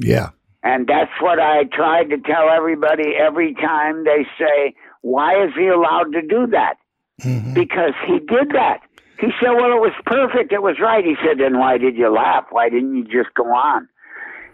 yeah. 0.00 0.30
And 0.62 0.86
that's 0.86 1.10
what 1.22 1.38
I 1.40 1.64
tried 1.64 2.10
to 2.10 2.18
tell 2.18 2.50
everybody 2.50 3.14
every 3.18 3.54
time 3.54 4.04
they 4.04 4.26
say, 4.38 4.74
why 5.00 5.42
is 5.44 5.52
he 5.56 5.68
allowed 5.68 6.12
to 6.12 6.20
do 6.20 6.46
that? 6.48 6.74
Mhm. 7.22 7.54
Because 7.54 7.94
he 8.06 8.18
did 8.18 8.50
that. 8.52 8.80
He 9.18 9.28
said, 9.40 9.52
well, 9.52 9.72
it 9.72 9.80
was 9.80 9.92
perfect. 10.04 10.52
It 10.52 10.62
was 10.62 10.76
right. 10.80 11.04
He 11.04 11.14
said, 11.24 11.38
then 11.38 11.58
why 11.58 11.78
did 11.78 11.96
you 11.96 12.10
laugh? 12.10 12.46
Why 12.50 12.68
didn't 12.68 12.94
you 12.96 13.04
just 13.04 13.34
go 13.34 13.44
on? 13.44 13.88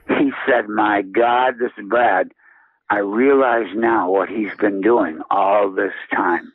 He 0.09 0.31
said, 0.49 0.69
my 0.69 1.03
God, 1.03 1.55
this 1.59 1.73
is 1.77 1.89
bad. 1.91 2.31
I 2.89 2.99
realize 2.99 3.67
now 3.75 4.09
what 4.09 4.29
he's 4.29 4.55
been 4.61 4.81
doing 4.81 5.21
all 5.31 5.71
this 5.73 5.93
time. 6.15 6.53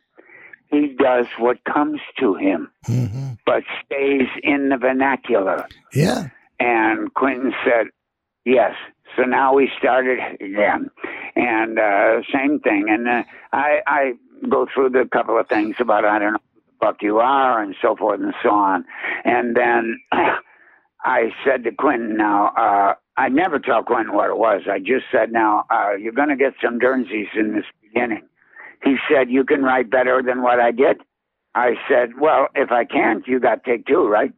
He 0.71 0.95
does 0.97 1.25
what 1.37 1.63
comes 1.65 1.99
to 2.19 2.35
him, 2.35 2.71
hmm 2.85 3.31
but 3.45 3.63
stays 3.85 4.27
in 4.43 4.69
the 4.69 4.77
vernacular. 4.77 5.67
Yeah. 5.93 6.29
And 6.59 7.13
Quentin 7.15 7.53
said, 7.65 7.87
yes. 8.45 8.73
So 9.17 9.23
now 9.23 9.53
we 9.53 9.69
started 9.77 10.19
again. 10.39 10.89
And 11.35 11.79
uh, 11.79 12.21
same 12.33 12.59
thing. 12.59 12.85
And 12.89 13.07
uh, 13.07 13.23
I, 13.51 13.79
I 13.87 14.13
go 14.47 14.67
through 14.73 14.91
the 14.91 15.07
couple 15.11 15.39
of 15.39 15.47
things 15.47 15.75
about, 15.79 16.05
I 16.05 16.19
don't 16.19 16.33
know 16.33 16.39
who 16.53 16.61
the 16.61 16.85
fuck 16.85 17.01
you 17.01 17.17
are, 17.17 17.61
and 17.61 17.75
so 17.81 17.95
forth 17.95 18.21
and 18.21 18.33
so 18.43 18.51
on. 18.51 18.85
And 19.25 19.55
then 19.55 19.99
I 21.03 21.31
said 21.43 21.63
to 21.63 21.71
Quentin, 21.71 22.15
now, 22.15 22.53
uh, 22.55 22.93
I 23.17 23.27
never 23.29 23.59
tell 23.59 23.83
Quentin 23.83 24.13
what 24.13 24.29
it 24.29 24.37
was. 24.37 24.61
I 24.71 24.79
just 24.79 25.05
said, 25.11 25.31
now, 25.31 25.65
uh, 25.69 25.93
you're 25.99 26.13
going 26.13 26.29
to 26.29 26.35
get 26.35 26.53
some 26.63 26.79
Dernsies 26.79 27.35
in 27.35 27.53
this 27.53 27.65
beginning. 27.81 28.23
He 28.83 28.95
said, 29.09 29.29
you 29.29 29.43
can 29.43 29.61
write 29.63 29.89
better 29.89 30.21
than 30.25 30.41
what 30.41 30.59
I 30.59 30.71
did. 30.71 30.97
I 31.53 31.75
said, 31.89 32.19
well, 32.19 32.47
if 32.55 32.71
I 32.71 32.85
can't, 32.85 33.27
you 33.27 33.39
got 33.39 33.63
to 33.63 33.71
take 33.71 33.85
two, 33.85 34.07
right? 34.07 34.31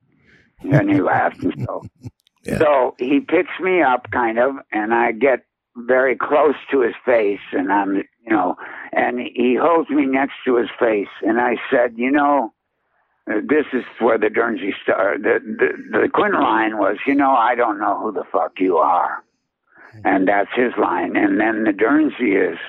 And 0.64 0.90
he 0.90 1.02
laughed. 1.02 1.42
And 1.44 1.54
so, 1.66 1.86
Yeah. 2.46 2.58
so 2.60 2.96
he 3.00 3.22
picks 3.22 3.58
me 3.62 3.82
up 3.82 4.12
kind 4.12 4.38
of, 4.38 4.56
and 4.74 4.94
I 4.94 5.14
get 5.14 5.46
very 5.78 6.18
close 6.18 6.56
to 6.72 6.82
his 6.82 6.94
face, 7.06 7.40
and 7.54 7.72
I'm, 7.72 7.96
you 7.96 8.30
know, 8.30 8.58
and 8.92 9.18
he 9.20 9.56
holds 9.60 9.90
me 9.90 10.06
next 10.06 10.34
to 10.46 10.58
his 10.58 10.68
face, 10.78 11.08
and 11.22 11.40
I 11.40 11.56
said, 11.72 11.94
you 11.96 12.12
know, 12.12 12.52
this 13.28 13.66
is 13.72 13.86
where 14.00 14.18
the 14.18 14.28
Dernsie 14.28 14.74
star, 14.84 15.18
the, 15.18 15.40
the 15.42 16.00
the 16.02 16.10
Quinn 16.10 16.34
line 16.34 16.78
was, 16.78 16.98
you 17.08 17.16
know, 17.16 17.32
I 17.32 17.56
don't 17.56 17.80
know 17.80 17.98
who 18.02 18.12
the 18.12 18.26
fuck 18.30 18.60
you 18.60 18.76
are, 18.78 19.24
and 20.04 20.28
that's 20.28 20.52
his 20.54 20.74
line, 20.78 21.16
and 21.16 21.40
then 21.40 21.64
the 21.64 21.72
Dernsie 21.72 22.52
is, 22.52 22.60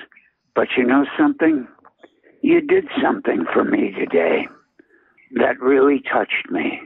but 0.55 0.69
you 0.77 0.85
know 0.85 1.05
something, 1.19 1.67
you 2.41 2.61
did 2.61 2.85
something 3.03 3.45
for 3.53 3.63
me 3.63 3.91
today 3.91 4.47
that 5.35 5.59
really 5.59 6.01
touched 6.11 6.49
me. 6.49 6.79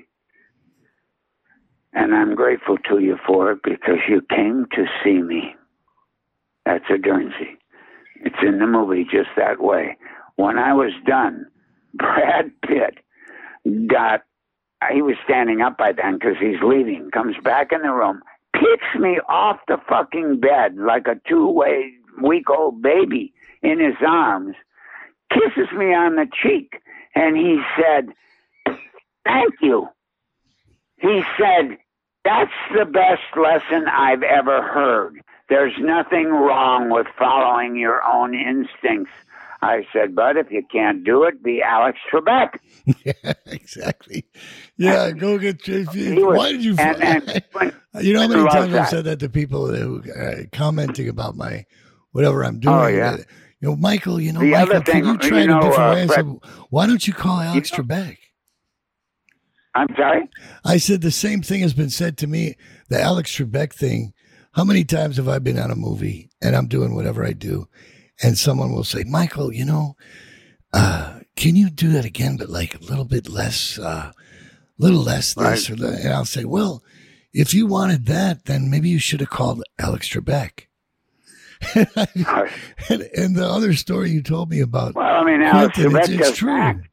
And 1.94 2.14
I'm 2.14 2.36
grateful 2.36 2.78
to 2.90 3.00
you 3.00 3.18
for 3.26 3.52
it 3.52 3.60
because 3.64 4.00
you 4.08 4.22
came 4.30 4.66
to 4.74 4.86
see 5.04 5.22
me. 5.22 5.56
That's 6.66 6.86
a 6.90 6.98
Dernsie. 6.98 7.58
It's 8.22 8.36
in 8.46 8.60
the 8.60 8.68
movie 8.68 9.04
just 9.04 9.30
that 9.38 9.62
way. 9.62 9.98
When 10.36 10.58
I 10.58 10.74
was 10.74 10.92
done, 11.06 11.46
Brad 11.94 12.52
Pitt 12.62 12.98
got, 13.88 14.22
he 14.94 15.02
was 15.02 15.16
standing 15.26 15.62
up 15.62 15.78
by 15.78 15.92
then 15.92 16.14
because 16.14 16.38
he's 16.40 16.62
leaving, 16.64 17.10
comes 17.12 17.36
back 17.44 17.72
in 17.72 17.82
the 17.82 17.92
room, 17.92 18.22
picks 18.54 19.00
me 19.00 19.20
off 19.28 19.58
the 19.68 19.78
fucking 19.88 20.40
bed 20.40 20.76
like 20.76 21.08
a 21.08 21.20
two 21.28 21.50
way 21.50 21.92
week 22.22 22.50
old 22.50 22.82
baby 22.82 23.34
in 23.62 23.80
his 23.80 23.96
arms, 24.06 24.56
kisses 25.32 25.72
me 25.78 25.94
on 25.94 26.16
the 26.16 26.28
cheek, 26.44 26.82
and 27.16 27.36
he 27.38 27.62
said, 27.78 28.08
Thank 29.26 29.56
you. 29.62 29.88
He 31.02 31.22
said, 31.40 31.78
That's 32.26 32.52
the 32.78 32.86
best 32.86 33.22
lesson 33.38 33.88
I've 33.88 34.24
ever 34.24 34.62
heard. 34.62 35.22
There's 35.50 35.74
nothing 35.80 36.28
wrong 36.28 36.90
with 36.90 37.08
following 37.18 37.76
your 37.76 38.04
own 38.04 38.34
instincts. 38.36 39.12
I 39.62 39.86
said, 39.92 40.16
But 40.16 40.38
if 40.38 40.52
you 40.52 40.64
can't 40.72 41.04
do 41.04 41.24
it, 41.24 41.44
be 41.44 41.62
Alex 41.62 41.98
Trebek. 42.12 42.60
yeah, 43.06 43.34
exactly. 43.48 44.26
Yeah, 44.78 45.12
go 45.12 45.38
get. 45.38 45.68
If 45.68 45.94
you, 45.96 46.14
He 46.14 46.24
was- 46.24 46.38
why 46.38 46.52
did 46.54 46.64
you? 46.64 46.76
and- 46.80 47.04
and 47.04 47.44
when- 47.52 47.74
you 48.02 48.14
know 48.14 48.22
how 48.22 48.28
many 48.28 48.48
times 48.50 48.74
I've 48.74 48.88
said 48.90 49.06
that 49.06 49.20
to 49.20 49.30
people 49.30 49.68
who 49.68 50.04
uh, 50.12 50.44
commenting 50.54 51.10
about 51.10 51.36
my 51.36 51.66
whatever 52.12 52.44
I'm 52.46 52.60
doing. 52.60 52.76
Oh, 52.76 52.88
yeah. 52.88 53.18
You 53.62 53.70
know, 53.70 53.76
Michael. 53.76 54.20
You 54.22 54.34
know, 54.34 54.40
The 54.40 54.52
Michael. 54.52 54.76
other 54.78 54.82
can 54.92 55.06
you 55.06 55.18
try 55.18 55.38
you 55.40 55.44
in 55.44 55.50
a 55.52 55.62
different 55.62 55.80
uh, 55.80 55.94
way? 55.94 56.04
I 56.04 56.08
said, 56.08 56.26
why 56.70 56.88
don't 56.88 57.06
you 57.08 57.14
call 57.14 57.40
Alex 57.40 57.72
know- 57.72 57.80
Trebek? 57.80 58.18
I'm 59.76 59.88
sorry? 59.96 60.28
I 60.66 60.78
said 60.78 61.02
the 61.02 61.12
same 61.12 61.42
thing 61.42 61.62
has 61.62 61.74
been 61.74 61.90
said 61.92 62.18
to 62.18 62.28
me. 62.28 62.56
The 62.90 63.00
Alex 63.02 63.36
Trebek 63.38 63.74
thing. 63.74 64.14
How 64.54 64.64
many 64.64 64.84
times 64.84 65.18
have 65.18 65.28
I 65.28 65.38
been 65.40 65.60
on 65.60 65.70
a 65.72 65.76
movie 65.76 66.32
and 66.42 66.56
I'm 66.56 66.68
doing 66.68 66.96
whatever 66.96 67.24
I 67.24 67.34
do, 67.34 67.68
and 68.24 68.36
someone 68.38 68.72
will 68.74 68.84
say, 68.84 69.04
"Michael, 69.04 69.54
you 69.54 69.64
know, 69.64 69.96
uh, 70.74 71.20
can 71.36 71.56
you 71.56 71.70
do 71.70 71.90
that 71.92 72.04
again, 72.04 72.36
but 72.36 72.50
like 72.50 72.74
a 72.76 72.80
little 72.84 73.06
bit 73.06 73.30
less, 73.30 73.78
uh, 73.78 74.12
little 74.80 75.02
less 75.04 75.36
this 75.36 75.70
or 75.70 75.76
that?" 75.76 76.00
And 76.04 76.14
I'll 76.14 76.26
say, 76.26 76.46
"Well, 76.46 76.84
if 77.32 77.54
you 77.54 77.68
wanted 77.68 78.08
that, 78.08 78.46
then 78.46 78.72
maybe 78.72 78.90
you 78.90 79.00
should 79.00 79.20
have 79.20 79.30
called 79.30 79.62
Alex 79.78 80.10
Trebek." 80.10 80.62
and, 81.76 83.02
and 83.16 83.36
the 83.36 83.46
other 83.48 83.74
story 83.74 84.12
you 84.12 84.22
told 84.24 84.50
me 84.50 84.62
about 84.62 84.96
Well, 84.96 85.06
I 85.06 85.24
mean, 85.24 85.42
Alex 85.42 85.76
Quentin, 85.76 85.98
it's, 86.20 86.30
it's 86.30 86.38
true. 86.38 86.52
act. 86.52 86.86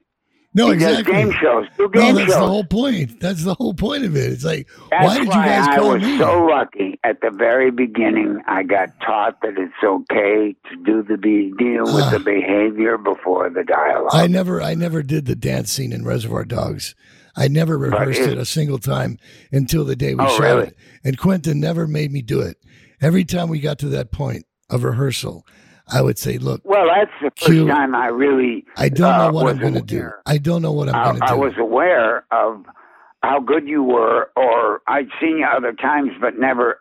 No, 0.54 0.68
he 0.68 0.74
exactly. 0.74 1.12
game 1.12 1.30
shows. 1.32 1.66
Do 1.76 1.82
No, 1.82 1.88
game 1.88 2.14
that's 2.14 2.30
shows. 2.32 2.40
the 2.40 2.46
whole 2.46 2.64
point. 2.64 3.20
That's 3.20 3.44
the 3.44 3.52
whole 3.52 3.74
point 3.74 4.04
of 4.04 4.16
it. 4.16 4.32
It's 4.32 4.44
like, 4.44 4.66
That's 4.90 5.04
why 5.04 5.14
did 5.18 5.26
you 5.26 5.30
guys 5.32 5.68
I 5.68 5.76
call 5.76 5.92
was 5.92 6.02
me? 6.02 6.16
so 6.18 6.44
lucky 6.46 6.98
at 7.04 7.20
the 7.20 7.30
very 7.30 7.70
beginning. 7.70 8.40
I 8.48 8.62
got 8.62 8.88
taught 9.04 9.40
that 9.42 9.58
it's 9.58 9.74
okay 9.84 10.56
to 10.70 10.76
do 10.82 11.02
the 11.02 11.18
be- 11.18 11.52
deal 11.58 11.84
with 11.84 12.04
Ah. 12.04 12.10
the 12.10 12.20
behavior 12.20 12.96
before 12.96 13.50
the 13.50 13.64
dialogue. 13.64 14.12
I 14.14 14.26
never, 14.28 14.62
I 14.62 14.74
never 14.74 15.02
did 15.02 15.26
the 15.26 15.36
dance 15.36 15.70
scene 15.70 15.92
in 15.92 16.06
Reservoir 16.06 16.46
Dogs. 16.46 16.94
I 17.36 17.48
never 17.48 17.76
rehearsed 17.76 18.20
it- 18.22 18.30
it 18.32 18.38
a 18.38 18.46
single 18.46 18.78
time 18.78 19.18
until 19.52 19.84
the 19.84 19.94
day 19.94 20.14
we 20.14 20.24
Oh, 20.24 20.28
shot 20.38 20.40
really? 20.42 20.66
it. 20.68 20.76
And 21.04 21.18
Quentin 21.18 21.60
never 21.60 21.86
made 21.86 22.10
me 22.10 22.22
do 22.22 22.40
it. 22.40 22.56
Every 23.02 23.26
time 23.26 23.50
we 23.50 23.60
got 23.60 23.78
to 23.80 23.88
that 23.90 24.10
point 24.10 24.46
of 24.70 24.84
rehearsal, 24.84 25.46
I 25.88 26.02
would 26.02 26.18
say, 26.18 26.38
"Look, 26.38 26.62
well, 26.64 26.86
that's 26.86 27.10
the 27.22 27.30
first 27.36 27.52
Q- 27.52 27.68
time 27.68 27.94
I 27.94 28.06
really. 28.08 28.64
I 28.76 28.88
don't 28.88 29.12
uh, 29.12 29.26
know 29.26 29.32
what 29.32 29.48
I'm 29.48 29.58
going 29.58 29.74
to 29.74 29.82
do. 29.82 30.10
I 30.26 30.38
don't 30.38 30.62
know 30.62 30.72
what 30.72 30.88
I'm 30.88 31.04
going 31.04 31.20
to 31.20 31.26
do." 31.26 31.32
I 31.32 31.34
was 31.34 31.52
aware 31.58 32.24
of 32.30 32.64
how 33.22 33.40
good 33.40 33.66
you 33.68 33.82
were, 33.82 34.30
or 34.36 34.82
I'd 34.86 35.08
seen 35.20 35.38
you 35.38 35.46
other 35.46 35.72
times, 35.72 36.10
but 36.20 36.38
never 36.38 36.80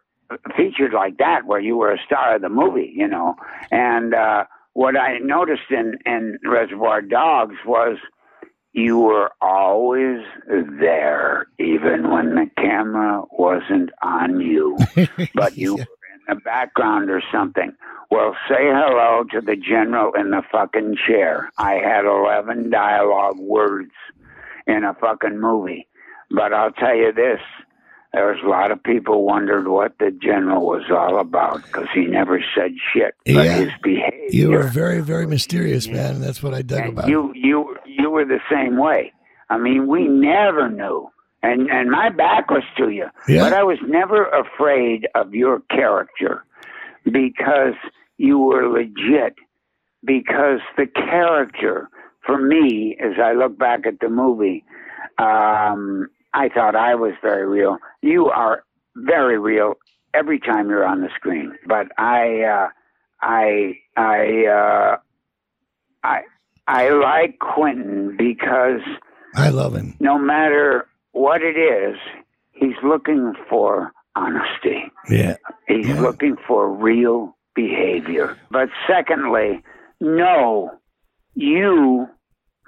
featured 0.57 0.93
like 0.93 1.17
that, 1.17 1.45
where 1.45 1.59
you 1.59 1.77
were 1.77 1.91
a 1.91 1.99
star 2.05 2.35
of 2.35 2.41
the 2.41 2.49
movie, 2.49 2.91
you 2.95 3.07
know. 3.07 3.35
And 3.71 4.13
uh, 4.13 4.45
what 4.73 4.97
I 4.97 5.19
noticed 5.19 5.69
in, 5.69 5.97
in 6.05 6.39
Reservoir 6.43 7.01
Dogs 7.01 7.55
was 7.65 7.97
you 8.73 8.99
were 8.99 9.31
always 9.41 10.19
there, 10.47 11.47
even 11.59 12.11
when 12.11 12.35
the 12.35 12.49
camera 12.57 13.23
wasn't 13.31 13.89
on 14.01 14.41
you, 14.41 14.77
but 15.33 15.57
you 15.57 15.77
Yeah. 15.77 15.85
The 16.27 16.35
background 16.35 17.09
or 17.09 17.21
something. 17.31 17.73
Well, 18.11 18.35
say 18.47 18.55
hello 18.71 19.23
to 19.31 19.41
the 19.41 19.55
general 19.55 20.13
in 20.13 20.29
the 20.31 20.41
fucking 20.51 20.97
chair. 21.07 21.49
I 21.57 21.73
had 21.75 22.05
11 22.05 22.69
dialogue 22.69 23.37
words 23.39 23.91
in 24.67 24.83
a 24.83 24.93
fucking 24.95 25.39
movie. 25.39 25.87
But 26.31 26.53
I'll 26.53 26.71
tell 26.71 26.95
you 26.95 27.11
this. 27.13 27.39
There 28.13 28.27
was 28.27 28.37
a 28.45 28.47
lot 28.47 28.71
of 28.71 28.81
people 28.81 29.25
wondered 29.25 29.67
what 29.67 29.97
the 29.99 30.09
general 30.09 30.65
was 30.65 30.83
all 30.89 31.19
about 31.19 31.63
because 31.63 31.87
he 31.93 32.05
never 32.05 32.41
said 32.55 32.71
shit. 32.93 33.13
But 33.25 33.33
Yeah. 33.45 33.53
his 33.57 33.71
behavior. 33.83 34.27
You 34.29 34.51
were 34.51 34.63
very, 34.63 35.01
very 35.01 35.27
mysterious, 35.27 35.87
man, 35.89 36.15
and 36.15 36.23
that's 36.23 36.41
what 36.41 36.53
I 36.53 36.61
dug 36.61 36.79
And 36.79 36.89
about. 36.93 37.09
you 37.09 37.33
you 37.35 37.75
you 37.85 38.09
were 38.09 38.23
the 38.23 38.39
same 38.49 38.77
way. 38.77 39.11
I 39.49 39.57
mean, 39.57 39.87
we 39.87 40.07
never 40.07 40.69
knew. 40.69 41.09
And 41.45 41.69
and 41.69 41.91
my 41.91 42.09
back 42.09 42.49
was 42.49 42.63
to 42.77 42.89
you. 42.89 43.05
Yeah. 43.27 43.41
But 43.41 43.53
I 43.53 43.63
was 43.63 43.77
never 43.87 44.25
afraid 44.25 45.07
of 45.15 45.33
your 45.33 45.61
character 45.69 46.43
because 47.03 47.75
you 48.17 48.39
were 48.39 48.67
legit. 48.67 49.35
Because 50.03 50.59
the 50.77 50.85
character, 50.85 51.89
for 52.25 52.37
me, 52.37 52.95
as 53.03 53.13
I 53.19 53.33
look 53.33 53.57
back 53.57 53.87
at 53.87 53.99
the 54.01 54.09
movie, 54.09 54.63
um, 55.17 56.09
I 56.33 56.49
thought 56.53 56.75
I 56.75 56.93
was 56.93 57.13
very 57.23 57.47
real. 57.47 57.77
You 58.03 58.27
are 58.27 58.63
very 58.95 59.39
real 59.39 59.75
every 60.13 60.39
time 60.39 60.69
you're 60.69 60.85
on 60.85 61.01
the 61.01 61.09
screen. 61.15 61.55
But 61.65 61.87
I, 61.97 62.41
uh, 62.41 62.67
I, 63.21 63.77
I, 63.97 64.45
uh, 64.45 64.97
I, 66.03 66.21
I 66.67 66.89
like 66.89 67.39
Quentin 67.39 68.15
because 68.17 68.81
I 69.35 69.49
love 69.49 69.75
him. 69.75 69.95
no 69.99 70.19
matter 70.19 70.87
what 71.15 71.41
it 71.41 71.57
is, 71.57 71.95
he's 72.51 72.75
looking 72.83 73.33
for 73.49 73.93
honesty. 74.17 74.83
Yeah. 75.09 75.35
He's 75.67 75.87
Yeah. 75.87 76.01
looking 76.01 76.35
for 76.45 76.69
real 76.69 77.37
behavior. 77.55 78.35
But 78.51 78.69
secondly, 78.85 79.63
no, 80.01 80.71
you, 81.33 82.07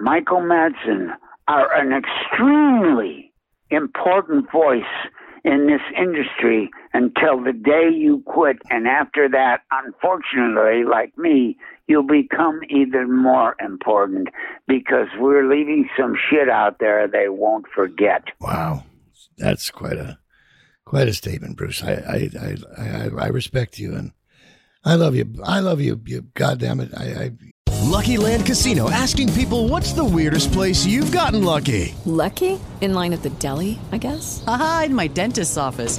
Michael 0.00 0.40
Madsen, 0.40 1.14
are 1.46 1.72
an 1.74 1.92
extremely 1.92 3.32
important 3.70 4.50
voice 4.50 4.94
in 5.44 5.66
this 5.66 5.82
industry 5.94 6.70
until 6.92 7.42
the 7.42 7.52
day 7.52 7.90
you 7.92 8.22
quit. 8.26 8.58
And 8.70 8.86
after 8.86 9.28
that, 9.28 9.62
unfortunately, 9.70 10.84
like 10.84 11.16
me, 11.16 11.56
you'll 11.86 12.02
become 12.02 12.60
even 12.68 13.14
more 13.14 13.56
important 13.64 14.28
because 14.66 15.08
we're 15.18 15.48
leaving 15.48 15.88
some 15.98 16.14
shit 16.30 16.48
out 16.48 16.78
there 16.78 17.08
they 17.08 17.28
won't 17.28 17.66
forget. 17.74 18.24
Wow. 18.40 18.84
That's 19.36 19.70
quite 19.70 19.96
a 19.96 20.18
quite 20.84 21.08
a 21.08 21.14
statement, 21.14 21.56
Bruce. 21.56 21.82
I 21.82 21.92
I 21.92 22.30
I, 22.40 22.56
I, 22.76 23.10
I 23.24 23.26
respect 23.28 23.78
you 23.78 23.94
and 23.94 24.12
I 24.84 24.94
love 24.94 25.14
you. 25.14 25.26
I 25.44 25.60
love 25.60 25.80
you. 25.80 26.00
You 26.06 26.22
goddamn 26.34 26.80
it. 26.80 26.92
I, 26.96 27.04
I 27.04 27.30
Lucky 27.88 28.16
Land 28.18 28.44
Casino 28.44 28.90
asking 28.90 29.32
people 29.32 29.68
what's 29.68 29.92
the 29.92 30.04
weirdest 30.04 30.52
place 30.52 30.84
you've 30.84 31.12
gotten 31.12 31.42
lucky? 31.44 31.94
Lucky? 32.04 32.60
In 32.80 32.94
line 32.94 33.12
at 33.12 33.22
the 33.22 33.30
deli, 33.30 33.78
I 33.92 33.98
guess? 33.98 34.44
Aha, 34.46 34.84
in 34.86 34.94
my 34.94 35.06
dentist's 35.08 35.56
office. 35.56 35.98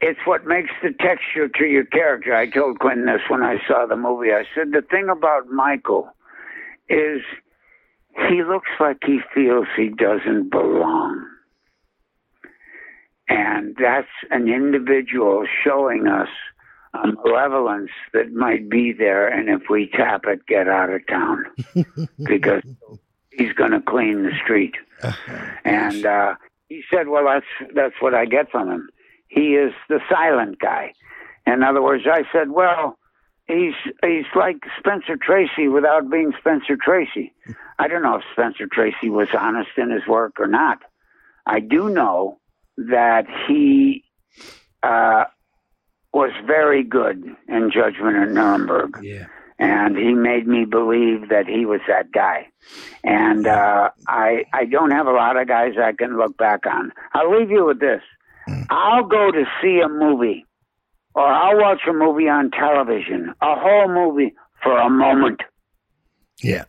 it's 0.00 0.20
what 0.24 0.46
makes 0.46 0.70
the 0.82 0.90
texture 0.90 1.48
to 1.48 1.64
your 1.64 1.84
character. 1.84 2.34
I 2.34 2.48
told 2.48 2.78
Quentin 2.80 3.06
this 3.06 3.22
when 3.28 3.42
I 3.42 3.56
saw 3.66 3.86
the 3.86 3.96
movie. 3.96 4.32
I 4.32 4.44
said 4.54 4.72
the 4.72 4.82
thing 4.82 5.08
about 5.08 5.48
Michael 5.48 6.08
is 6.88 7.22
he 8.28 8.42
looks 8.42 8.70
like 8.80 8.98
he 9.06 9.20
feels 9.34 9.66
he 9.76 9.88
doesn't 9.88 10.50
belong. 10.50 11.26
And 13.28 13.76
that's 13.80 14.08
an 14.30 14.48
individual 14.48 15.46
showing 15.64 16.08
us 16.08 16.28
a 16.92 17.06
malevolence 17.06 17.90
that 18.12 18.32
might 18.32 18.68
be 18.68 18.92
there, 18.92 19.28
and 19.28 19.48
if 19.48 19.68
we 19.70 19.88
tap 19.96 20.22
it, 20.26 20.44
get 20.46 20.66
out 20.66 20.90
of 20.90 21.06
town 21.06 21.44
because 22.24 22.62
he's 23.30 23.52
going 23.52 23.70
to 23.70 23.80
clean 23.80 24.24
the 24.24 24.32
street. 24.42 24.74
And 25.64 26.04
uh, 26.04 26.34
he 26.68 26.82
said, 26.92 27.08
"Well, 27.08 27.24
that's 27.24 27.72
that's 27.74 27.94
what 28.00 28.14
I 28.14 28.24
get 28.24 28.50
from 28.50 28.70
him. 28.70 28.88
He 29.30 29.54
is 29.54 29.72
the 29.88 30.00
silent 30.10 30.58
guy." 30.58 30.92
In 31.46 31.62
other 31.62 31.82
words, 31.82 32.04
I 32.06 32.24
said, 32.32 32.50
"Well, 32.50 32.98
he's 33.46 33.74
he's 34.04 34.26
like 34.34 34.58
Spencer 34.78 35.16
Tracy 35.16 35.68
without 35.68 36.10
being 36.10 36.32
Spencer 36.38 36.76
Tracy." 36.76 37.32
I 37.78 37.88
don't 37.88 38.02
know 38.02 38.16
if 38.16 38.24
Spencer 38.32 38.66
Tracy 38.70 39.08
was 39.08 39.28
honest 39.32 39.70
in 39.78 39.90
his 39.90 40.06
work 40.06 40.38
or 40.38 40.46
not. 40.46 40.82
I 41.46 41.60
do 41.60 41.88
know 41.88 42.38
that 42.76 43.26
he 43.48 44.04
uh, 44.82 45.24
was 46.12 46.30
very 46.46 46.82
good 46.82 47.24
in 47.48 47.70
Judgment 47.70 48.16
at 48.16 48.30
Nuremberg. 48.30 48.98
Yeah. 49.02 49.26
And 49.58 49.96
he 49.96 50.14
made 50.14 50.46
me 50.46 50.64
believe 50.64 51.28
that 51.28 51.46
he 51.46 51.66
was 51.66 51.80
that 51.86 52.12
guy. 52.12 52.48
And 53.04 53.46
uh, 53.46 53.90
I 54.08 54.44
I 54.54 54.64
don't 54.64 54.90
have 54.90 55.06
a 55.06 55.12
lot 55.12 55.36
of 55.36 55.48
guys 55.48 55.74
I 55.78 55.92
can 55.92 56.16
look 56.16 56.36
back 56.38 56.66
on. 56.66 56.92
I'll 57.12 57.30
leave 57.38 57.50
you 57.50 57.66
with 57.66 57.80
this. 57.80 58.02
I'll 58.70 59.04
go 59.04 59.30
to 59.30 59.44
see 59.62 59.80
a 59.84 59.88
movie 59.88 60.44
or 61.14 61.26
I'll 61.26 61.58
watch 61.58 61.80
a 61.88 61.92
movie 61.92 62.28
on 62.28 62.50
television, 62.50 63.32
a 63.40 63.54
whole 63.58 63.88
movie 63.88 64.34
for 64.62 64.76
a 64.78 64.88
moment. 64.90 65.40
Yeah. 66.42 66.64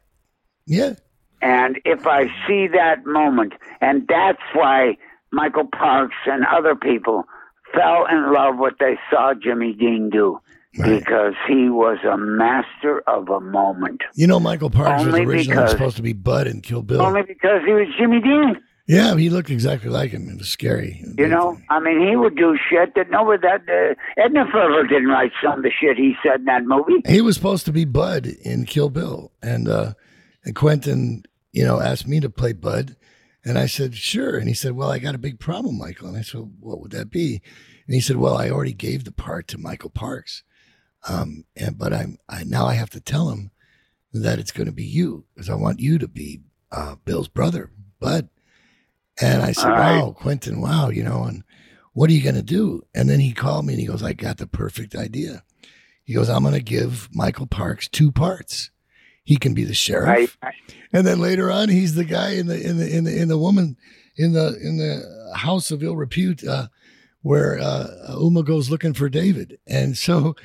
Yeah. 0.65 0.93
And 1.41 1.79
if 1.85 2.05
I 2.05 2.27
see 2.47 2.67
that 2.67 3.05
moment, 3.05 3.53
and 3.81 4.07
that's 4.07 4.41
why 4.53 4.97
Michael 5.31 5.67
Parks 5.71 6.15
and 6.25 6.45
other 6.45 6.75
people 6.75 7.23
fell 7.73 8.05
in 8.11 8.33
love 8.33 8.55
with 8.55 8.59
what 8.59 8.73
they 8.79 8.97
saw 9.09 9.33
Jimmy 9.33 9.73
Dean 9.73 10.09
do. 10.11 10.39
Because 10.73 11.33
he 11.49 11.67
was 11.69 11.97
a 12.09 12.15
master 12.17 13.01
of 13.05 13.27
a 13.27 13.41
moment. 13.41 13.99
You 14.15 14.25
know 14.25 14.39
Michael 14.39 14.69
Parks 14.69 15.01
Only 15.03 15.25
was 15.25 15.29
originally 15.35 15.57
because- 15.57 15.71
supposed 15.71 15.97
to 15.97 16.01
be 16.01 16.13
Bud 16.13 16.47
in 16.47 16.61
Kill 16.61 16.81
Bill. 16.81 17.01
Only 17.01 17.23
because 17.23 17.61
he 17.65 17.73
was 17.73 17.87
Jimmy 17.99 18.21
Dean. 18.21 18.55
Yeah, 18.91 19.15
he 19.15 19.29
looked 19.29 19.49
exactly 19.49 19.89
like 19.89 20.11
him. 20.11 20.27
It 20.27 20.37
was 20.37 20.49
scary. 20.49 21.01
You 21.17 21.29
know, 21.29 21.57
I 21.69 21.79
mean, 21.79 22.05
he 22.05 22.17
would 22.17 22.35
do 22.35 22.57
shit 22.69 22.93
that 22.95 23.09
nobody 23.09 23.41
that 23.41 23.61
uh, 23.69 24.21
Edna 24.21 24.45
Ferber 24.51 24.85
didn't 24.85 25.07
write 25.07 25.31
some 25.41 25.59
of 25.59 25.63
the 25.63 25.71
shit 25.71 25.95
he 25.95 26.13
said 26.21 26.41
in 26.41 26.45
that 26.45 26.65
movie. 26.65 27.01
He 27.07 27.21
was 27.21 27.37
supposed 27.37 27.65
to 27.67 27.71
be 27.71 27.85
Bud 27.85 28.25
in 28.25 28.65
Kill 28.65 28.89
Bill, 28.89 29.31
and 29.41 29.69
uh, 29.69 29.93
and 30.43 30.55
Quentin, 30.55 31.23
you 31.53 31.63
know, 31.63 31.79
asked 31.79 32.05
me 32.05 32.19
to 32.19 32.29
play 32.29 32.51
Bud, 32.51 32.97
and 33.45 33.57
I 33.57 33.65
said 33.65 33.95
sure, 33.95 34.37
and 34.37 34.49
he 34.49 34.53
said, 34.53 34.73
well, 34.73 34.91
I 34.91 34.99
got 34.99 35.15
a 35.15 35.19
big 35.19 35.39
problem, 35.39 35.77
Michael, 35.77 36.09
and 36.09 36.17
I 36.17 36.21
said, 36.21 36.41
what 36.59 36.81
would 36.81 36.91
that 36.91 37.09
be? 37.09 37.41
And 37.87 37.95
he 37.95 38.01
said, 38.01 38.17
well, 38.17 38.35
I 38.35 38.49
already 38.49 38.73
gave 38.73 39.05
the 39.05 39.13
part 39.13 39.47
to 39.49 39.57
Michael 39.57 39.89
Parks, 39.89 40.43
um, 41.07 41.45
and 41.55 41.77
but 41.77 41.93
I'm 41.93 42.17
I 42.27 42.43
now 42.43 42.65
I 42.65 42.73
have 42.73 42.89
to 42.89 42.99
tell 42.99 43.29
him 43.29 43.51
that 44.11 44.37
it's 44.37 44.51
going 44.51 44.67
to 44.67 44.73
be 44.73 44.83
you 44.83 45.23
because 45.33 45.49
I 45.49 45.55
want 45.55 45.79
you 45.79 45.97
to 45.97 46.09
be 46.09 46.41
uh, 46.73 46.95
Bill's 47.05 47.29
brother, 47.29 47.71
Bud. 48.01 48.27
And 49.21 49.41
I 49.43 49.51
said, 49.51 49.65
All 49.65 49.71
right. 49.71 50.01
wow, 50.01 50.11
Quentin, 50.11 50.61
wow, 50.61 50.89
you 50.89 51.03
know, 51.03 51.23
and 51.23 51.43
what 51.93 52.09
are 52.09 52.13
you 52.13 52.23
going 52.23 52.35
to 52.35 52.41
do? 52.41 52.83
And 52.95 53.09
then 53.09 53.19
he 53.19 53.33
called 53.33 53.65
me 53.65 53.73
and 53.73 53.81
he 53.81 53.87
goes, 53.87 54.03
I 54.03 54.13
got 54.13 54.37
the 54.37 54.47
perfect 54.47 54.95
idea. 54.95 55.43
He 56.03 56.13
goes, 56.13 56.29
I'm 56.29 56.43
going 56.43 56.55
to 56.55 56.61
give 56.61 57.09
Michael 57.13 57.47
Parks 57.47 57.87
two 57.87 58.11
parts. 58.11 58.71
He 59.23 59.37
can 59.37 59.53
be 59.53 59.63
the 59.63 59.75
sheriff, 59.75 60.37
I, 60.41 60.51
and 60.91 61.05
then 61.05 61.19
later 61.19 61.51
on, 61.51 61.69
he's 61.69 61.93
the 61.93 62.03
guy 62.03 62.31
in 62.31 62.47
the 62.47 62.59
in 62.59 62.77
the 62.77 62.97
in 62.97 63.03
the 63.03 63.15
in 63.15 63.27
the 63.27 63.37
woman 63.37 63.77
in 64.17 64.33
the 64.33 64.57
in 64.61 64.77
the 64.77 65.37
house 65.37 65.69
of 65.69 65.83
ill 65.83 65.95
repute 65.95 66.43
uh, 66.45 66.67
where 67.21 67.59
uh, 67.59 68.15
Uma 68.19 68.43
goes 68.43 68.69
looking 68.71 68.93
for 68.93 69.09
David. 69.09 69.59
And 69.67 69.95
so, 69.95 70.35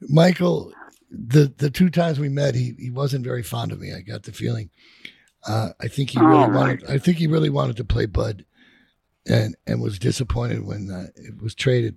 Michael, 0.00 0.72
the 1.10 1.52
the 1.56 1.70
two 1.70 1.90
times 1.90 2.18
we 2.18 2.30
met, 2.30 2.54
he 2.54 2.74
he 2.78 2.90
wasn't 2.90 3.24
very 3.24 3.42
fond 3.42 3.72
of 3.72 3.78
me. 3.78 3.92
I 3.92 4.00
got 4.00 4.22
the 4.22 4.32
feeling. 4.32 4.70
Uh, 5.46 5.70
I 5.80 5.88
think 5.88 6.10
he 6.10 6.18
really 6.18 6.44
Oh, 6.44 6.48
wanted. 6.48 6.84
I 6.88 6.98
think 6.98 7.18
he 7.18 7.26
really 7.26 7.50
wanted 7.50 7.76
to 7.76 7.84
play 7.84 8.06
Bud, 8.06 8.44
and 9.26 9.54
and 9.66 9.80
was 9.82 9.98
disappointed 9.98 10.64
when 10.64 10.90
uh, 10.90 11.08
it 11.16 11.40
was 11.42 11.54
traded 11.54 11.96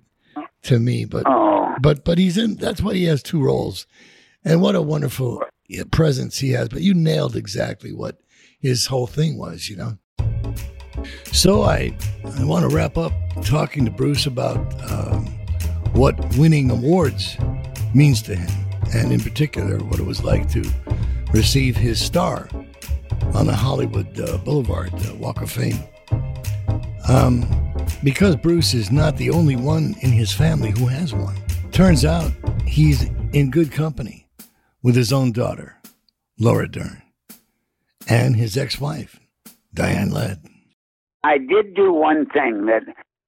to 0.64 0.80
me. 0.80 1.06
But 1.06 1.24
oh, 1.28 1.76
but 1.82 2.04
but 2.04 2.18
he's 2.18 2.38
in. 2.38 2.56
That's 2.56 2.82
why 2.82 2.94
he 2.96 3.06
has 3.06 3.24
two 3.24 3.42
roles, 3.42 3.88
and 4.44 4.62
what 4.62 4.76
a 4.76 4.82
wonderful 4.82 5.42
uh, 5.80 5.84
presence 5.92 6.40
he 6.40 6.52
has. 6.52 6.70
But 6.70 6.82
you 6.82 6.94
nailed 6.94 7.36
exactly 7.36 7.94
what 7.94 8.20
his 8.60 8.88
whole 8.88 9.08
thing 9.08 9.38
was, 9.38 9.70
you 9.70 9.78
know. 9.78 9.98
So 11.32 11.62
I, 11.62 11.96
I 12.38 12.44
want 12.44 12.68
to 12.70 12.76
wrap 12.76 12.98
up 12.98 13.14
talking 13.44 13.86
to 13.86 13.92
Bruce 13.92 14.26
about 14.26 14.58
um, 14.92 15.26
what 15.94 16.18
winning 16.38 16.72
awards 16.72 17.38
means 17.94 18.22
to 18.24 18.36
him, 18.36 18.50
and 18.94 19.12
in 19.14 19.20
particular, 19.22 19.78
what 19.78 20.00
it 20.00 20.06
was 20.06 20.24
like 20.24 20.50
to 20.52 20.64
receive 21.34 21.78
his 21.78 22.04
star 22.04 22.50
on 23.34 23.46
the 23.46 23.56
Hollywood 23.56 24.20
uh, 24.20 24.38
Boulevard 24.40 24.94
uh, 24.94 25.16
Walk 25.16 25.42
of 25.42 25.52
Fame. 25.52 25.80
Um, 27.08 27.46
because 28.04 28.36
Bruce 28.36 28.74
is 28.74 28.92
not 28.92 29.18
the 29.18 29.30
only 29.30 29.56
one 29.56 29.96
in 30.02 30.12
his 30.12 30.32
family 30.32 30.72
who 30.72 30.88
has 30.88 31.14
one. 31.14 31.36
Turns 31.72 32.04
out 32.06 32.32
he's 32.66 33.04
in 33.34 33.52
good 33.52 33.72
company 33.72 34.28
with 34.82 34.96
his 34.96 35.14
own 35.14 35.32
daughter, 35.32 35.78
Laura 36.40 36.68
Dern, 36.68 37.02
and 38.10 38.36
his 38.36 38.58
ex 38.58 38.80
wife, 38.80 39.20
Diane 39.74 40.12
Ladd. 40.12 40.40
I 41.24 41.38
did 41.38 41.76
do 41.76 41.92
one 41.94 42.26
thing 42.28 42.66
that 42.68 42.84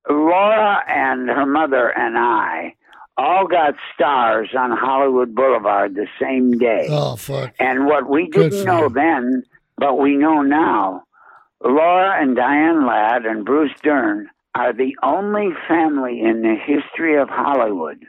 Laura 0.10 0.84
and 0.88 1.30
her 1.30 1.46
mother 1.46 1.90
and 1.90 2.18
I 2.18 2.76
all 3.18 3.48
got 3.48 3.76
stars 3.94 4.50
on 4.58 4.72
Hollywood 4.72 5.36
Boulevard 5.36 5.96
the 5.96 6.08
same 6.22 6.58
day. 6.58 6.88
Oh, 6.90 7.16
fuck. 7.18 7.54
And 7.60 7.86
what 7.86 8.10
we 8.10 8.30
Good 8.30 8.52
didn't 8.52 8.66
know 8.66 8.84
you. 8.84 8.90
then, 8.90 9.44
but 9.80 9.98
we 9.98 10.16
know 10.16 10.42
now, 10.42 11.04
Laura 11.64 12.22
and 12.22 12.36
Diane 12.36 12.86
Ladd 12.86 13.26
and 13.26 13.46
Bruce 13.46 13.72
Dern 13.82 14.30
are 14.56 14.74
the 14.74 14.96
only 15.04 15.50
family 15.68 16.22
in 16.22 16.42
the 16.42 16.56
history 16.56 17.18
of 17.18 17.30
Hollywood 17.30 18.06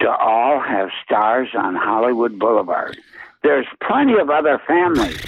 to 0.00 0.08
all 0.08 0.60
have 0.60 0.90
stars 1.04 1.48
on 1.56 1.74
Hollywood 1.74 2.38
Boulevard. 2.38 2.98
There's 3.42 3.66
plenty 3.86 4.18
of 4.18 4.28
other 4.28 4.60
families, 4.66 5.18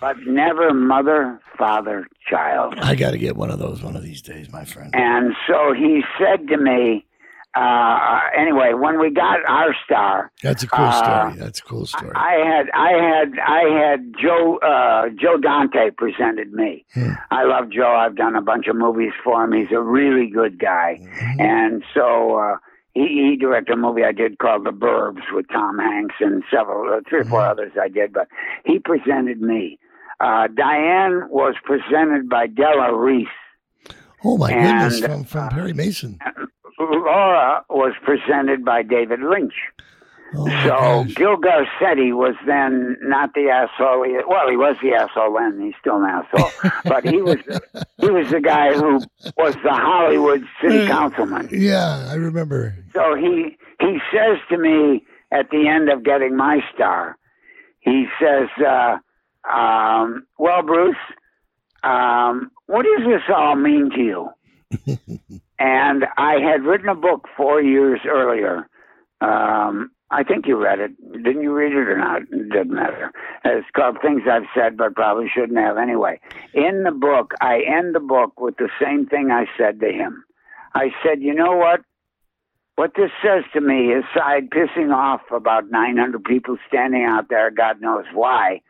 but 0.00 0.16
never 0.26 0.72
mother, 0.72 1.40
father, 1.58 2.06
child. 2.28 2.74
I 2.78 2.94
got 2.94 3.12
to 3.12 3.18
get 3.18 3.36
one 3.36 3.50
of 3.50 3.58
those 3.58 3.82
one 3.82 3.96
of 3.96 4.02
these 4.02 4.22
days, 4.22 4.50
my 4.50 4.64
friend. 4.64 4.90
And 4.94 5.34
so 5.46 5.72
he 5.72 6.04
said 6.18 6.48
to 6.48 6.56
me, 6.56 7.04
uh, 7.56 8.20
anyway, 8.36 8.72
when 8.74 8.98
we 8.98 9.10
got 9.10 9.38
our 9.48 9.74
star, 9.84 10.32
That's 10.42 10.62
a 10.64 10.68
cool 10.68 10.84
uh, 10.84 11.02
story. 11.30 11.38
That's 11.38 11.60
a 11.60 11.62
cool 11.62 11.86
story. 11.86 12.12
I 12.14 12.32
had, 12.44 12.66
I 12.74 12.92
had, 12.92 13.32
I 13.38 13.62
had 13.78 14.14
Joe, 14.20 14.58
uh, 14.58 15.08
Joe 15.20 15.36
Dante 15.38 15.90
presented 15.96 16.52
me. 16.52 16.84
Hmm. 16.94 17.12
I 17.30 17.44
love 17.44 17.70
Joe. 17.70 17.94
I've 17.96 18.16
done 18.16 18.34
a 18.34 18.42
bunch 18.42 18.66
of 18.66 18.76
movies 18.76 19.12
for 19.22 19.44
him. 19.44 19.52
He's 19.52 19.70
a 19.72 19.80
really 19.80 20.28
good 20.28 20.58
guy. 20.58 20.98
Mm-hmm. 21.00 21.40
And 21.40 21.84
so, 21.94 22.36
uh, 22.38 22.56
he, 22.92 23.30
he 23.30 23.36
directed 23.36 23.72
a 23.72 23.76
movie 23.76 24.04
I 24.04 24.12
did 24.12 24.38
called 24.38 24.64
The 24.64 24.70
Burbs 24.70 25.22
with 25.32 25.46
Tom 25.48 25.78
Hanks 25.78 26.14
and 26.20 26.42
several, 26.50 26.92
uh, 26.92 27.00
three 27.08 27.20
or 27.20 27.24
four 27.24 27.40
Mm-hmm. 27.40 27.50
others 27.50 27.72
I 27.80 27.88
did, 27.88 28.12
but 28.12 28.28
he 28.64 28.78
presented 28.78 29.40
me. 29.40 29.78
Uh, 30.20 30.46
Diane 30.46 31.28
was 31.28 31.54
presented 31.64 32.28
by 32.28 32.46
Della 32.46 32.94
Reese. 32.96 33.26
Oh 34.24 34.36
my 34.38 34.52
goodness, 34.52 35.00
from 35.00 35.24
from 35.24 35.48
Perry 35.50 35.72
Mason. 35.72 36.18
Laura 36.78 37.64
was 37.70 37.92
presented 38.02 38.64
by 38.64 38.82
David 38.82 39.20
Lynch. 39.20 39.54
Oh 40.36 40.46
So 40.48 40.68
gosh. 41.04 41.14
Gil 41.14 41.36
Garcetti 41.36 42.12
was 42.12 42.34
then 42.44 42.96
not 43.02 43.32
the 43.34 43.48
asshole. 43.50 44.02
He, 44.04 44.18
well, 44.28 44.48
he 44.50 44.56
was 44.56 44.76
the 44.82 44.92
asshole 44.92 45.34
then. 45.38 45.60
He's 45.64 45.74
still 45.80 46.02
an 46.02 46.10
asshole, 46.10 46.72
but 46.84 47.04
he 47.04 47.22
was 47.22 47.38
he 47.98 48.10
was 48.10 48.28
the 48.30 48.40
guy 48.40 48.72
who 48.72 49.00
was 49.36 49.54
the 49.62 49.70
Hollywood 49.72 50.44
city 50.60 50.86
councilman. 50.88 51.48
Yeah, 51.52 52.08
I 52.10 52.14
remember. 52.14 52.74
So 52.92 53.14
he 53.14 53.56
he 53.80 53.98
says 54.12 54.38
to 54.50 54.58
me 54.58 55.04
at 55.30 55.50
the 55.50 55.68
end 55.68 55.88
of 55.88 56.02
getting 56.02 56.36
my 56.36 56.60
star, 56.74 57.16
he 57.80 58.06
says, 58.20 58.48
uh, 58.66 58.98
um, 59.52 60.26
"Well, 60.38 60.62
Bruce, 60.62 60.96
um, 61.84 62.50
what 62.66 62.84
does 62.84 63.06
this 63.06 63.22
all 63.34 63.56
mean 63.56 63.90
to 63.90 64.00
you?" 64.00 64.30
and 65.58 66.04
I 66.16 66.34
had 66.40 66.64
written 66.64 66.88
a 66.88 66.94
book 66.94 67.28
four 67.36 67.60
years 67.60 68.00
earlier. 68.08 68.68
Um, 69.20 69.90
I 70.10 70.22
think 70.22 70.46
you 70.46 70.56
read 70.56 70.78
it. 70.78 70.92
Didn't 71.12 71.42
you 71.42 71.52
read 71.52 71.72
it 71.72 71.88
or 71.88 71.98
not? 71.98 72.22
It 72.22 72.50
doesn't 72.50 72.72
matter. 72.72 73.10
It's 73.44 73.66
called 73.74 73.98
Things 74.00 74.22
I've 74.30 74.44
Said 74.54 74.76
But 74.76 74.94
Probably 74.94 75.28
Shouldn't 75.34 75.58
Have. 75.58 75.76
Anyway, 75.76 76.20
in 76.52 76.84
the 76.84 76.92
book, 76.92 77.34
I 77.40 77.60
end 77.66 77.94
the 77.94 78.00
book 78.00 78.40
with 78.40 78.56
the 78.56 78.68
same 78.80 79.06
thing 79.06 79.30
I 79.30 79.46
said 79.58 79.80
to 79.80 79.90
him. 79.90 80.24
I 80.74 80.90
said, 81.02 81.22
you 81.22 81.34
know 81.34 81.56
what? 81.56 81.80
What 82.76 82.92
this 82.96 83.10
says 83.22 83.44
to 83.52 83.60
me, 83.60 83.92
aside 83.92 84.50
pissing 84.50 84.92
off 84.92 85.20
about 85.30 85.70
900 85.70 86.24
people 86.24 86.58
standing 86.68 87.04
out 87.04 87.28
there, 87.28 87.50
God 87.50 87.80
knows 87.80 88.04
why, 88.12 88.60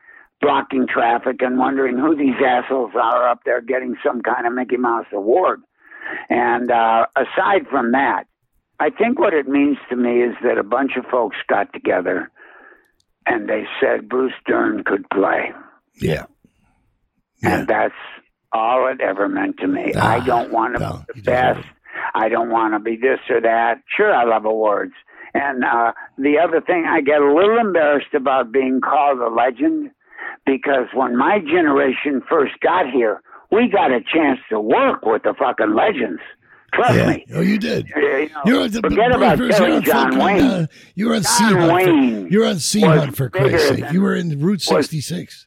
blocking 0.45 0.87
traffic 0.87 1.37
and 1.41 1.59
wondering 1.59 1.97
who 1.99 2.15
these 2.17 2.37
assholes 2.47 2.93
are 2.95 3.29
up 3.29 3.41
there 3.45 3.61
getting 3.61 3.97
some 4.05 4.21
kind 4.23 4.47
of 4.47 4.53
Mickey 4.53 4.77
Mouse 4.77 5.07
award. 5.13 5.61
And 6.29 6.71
uh, 6.71 7.07
aside 7.17 7.67
from 7.71 7.93
that, 7.93 8.25
I 8.79 8.91
think 8.91 9.19
what 9.19 9.33
it 9.33 9.49
means 9.49 9.79
to 9.89 9.97
me 9.97 10.23
is 10.23 10.35
that 10.43 10.59
a 10.59 10.63
bunch 10.63 10.93
of 10.99 11.05
folks 11.11 11.37
got 11.49 11.73
together 11.73 12.31
and 13.27 13.49
they 13.49 13.65
said 13.81 14.09
Bruce 14.09 14.35
Dern 14.47 14.85
could 14.85 15.09
play. 15.11 15.53
Yeah. 16.01 16.27
And 17.43 17.67
that's 17.67 17.95
all 18.53 18.89
it 18.89 19.01
ever 19.01 19.29
meant 19.29 19.59
to 19.59 19.67
me. 19.67 19.95
I 19.95 20.19
Ah, 20.19 20.25
don't 20.25 20.53
want 20.53 20.75
to 20.75 20.81
no, 20.81 21.05
be 21.15 21.21
the 21.21 21.25
best. 21.25 21.67
I 22.15 22.29
don't 22.29 22.51
want 22.51 22.75
to 22.75 22.81
be 22.81 22.97
this 22.97 23.19
or 23.31 23.41
that. 23.41 23.83
Sure, 23.97 24.13
I 24.15 24.25
love 24.25 24.45
awards. 24.45 24.93
And 25.33 25.65
uh, 25.65 25.93
the 26.19 26.39
other 26.39 26.61
thing, 26.61 26.85
I 26.89 27.01
get 27.01 27.21
a 27.21 27.35
little 27.35 27.59
embarrassed 27.59 28.15
about 28.15 28.53
being 28.53 28.81
called 28.81 29.19
a 29.19 29.29
legend 29.29 29.91
because 30.47 30.87
when 30.95 31.17
my 31.17 31.39
generation 31.41 32.23
first 32.29 32.53
got 32.61 32.91
here, 32.91 33.21
we 33.51 33.69
got 33.69 33.91
a 33.93 34.01
chance 34.01 34.39
to 34.51 34.61
work 34.61 35.05
with 35.05 35.23
the 35.23 35.35
fucking 35.39 35.75
legends. 35.75 36.21
Trust 36.73 36.95
Yeah. 36.95 37.07
me. 37.11 37.27
Oh, 37.35 37.41
you 37.41 37.57
did. 37.59 37.87
Uh, 37.97 38.01
you 38.01 38.29
know, 38.53 38.67
the, 38.67 38.81
forget 38.81 39.13
Bruce, 39.37 39.57
about 39.57 39.69
you're 39.69 39.81
John 39.81 40.19
Wayne. 40.19 40.41
uh, 40.43 40.67
you 40.97 41.09
were 41.09 41.15
on 41.15 41.23
Sea 41.23 41.51
John 41.51 41.57
Hunt. 41.61 41.73
Wayne 41.73 42.27
you're 42.31 42.47
on 42.47 42.59
Sea 42.59 42.81
Hunt 42.81 43.17
for 43.17 43.31
Christ's 43.31 43.69
sake. 43.69 43.93
You 43.93 44.03
were 44.03 44.15
in 44.17 44.41
Route 44.41 44.55
was- 44.69 44.87
66. 44.87 45.47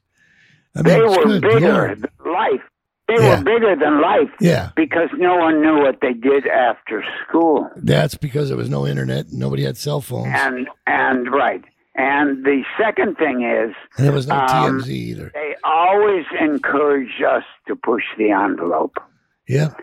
I 0.75 0.83
mean, 0.83 0.93
they 0.93 1.01
were 1.01 1.23
good 1.25 1.41
bigger 1.41 1.73
Lord. 1.73 2.01
than 2.23 2.31
life. 2.33 2.62
They 3.10 3.15
Yeah. 3.15 3.39
were 3.39 3.43
bigger 3.43 3.75
than 3.75 3.99
life 4.01 4.29
Yeah. 4.39 4.69
because 4.75 5.10
no 5.17 5.36
one 5.38 5.62
knew 5.62 5.79
what 5.79 5.99
they 6.01 6.13
did 6.13 6.45
after 6.47 7.03
school. 7.27 7.69
That's 7.75 8.15
because 8.15 8.49
there 8.49 8.57
was 8.57 8.69
no 8.69 8.86
internet. 8.88 9.25
Nobody 9.31 9.63
had 9.63 9.75
cell 9.75 10.01
phones. 10.01 10.27
And 10.33 10.67
and 10.86 11.29
right. 11.31 11.63
And 11.97 12.45
the 12.45 12.63
second 12.79 13.17
thing 13.17 13.41
is 13.41 13.75
And 13.97 14.05
there 14.05 14.13
was 14.13 14.27
no 14.27 14.36
um, 14.36 14.81
TMZ 14.81 14.88
either. 14.89 15.31
They 15.33 15.55
always 15.63 16.25
encourage 16.39 17.21
us 17.27 17.43
to 17.67 17.75
push 17.75 18.03
the 18.17 18.29
envelope. 18.31 18.97
Yeah. 19.47 19.73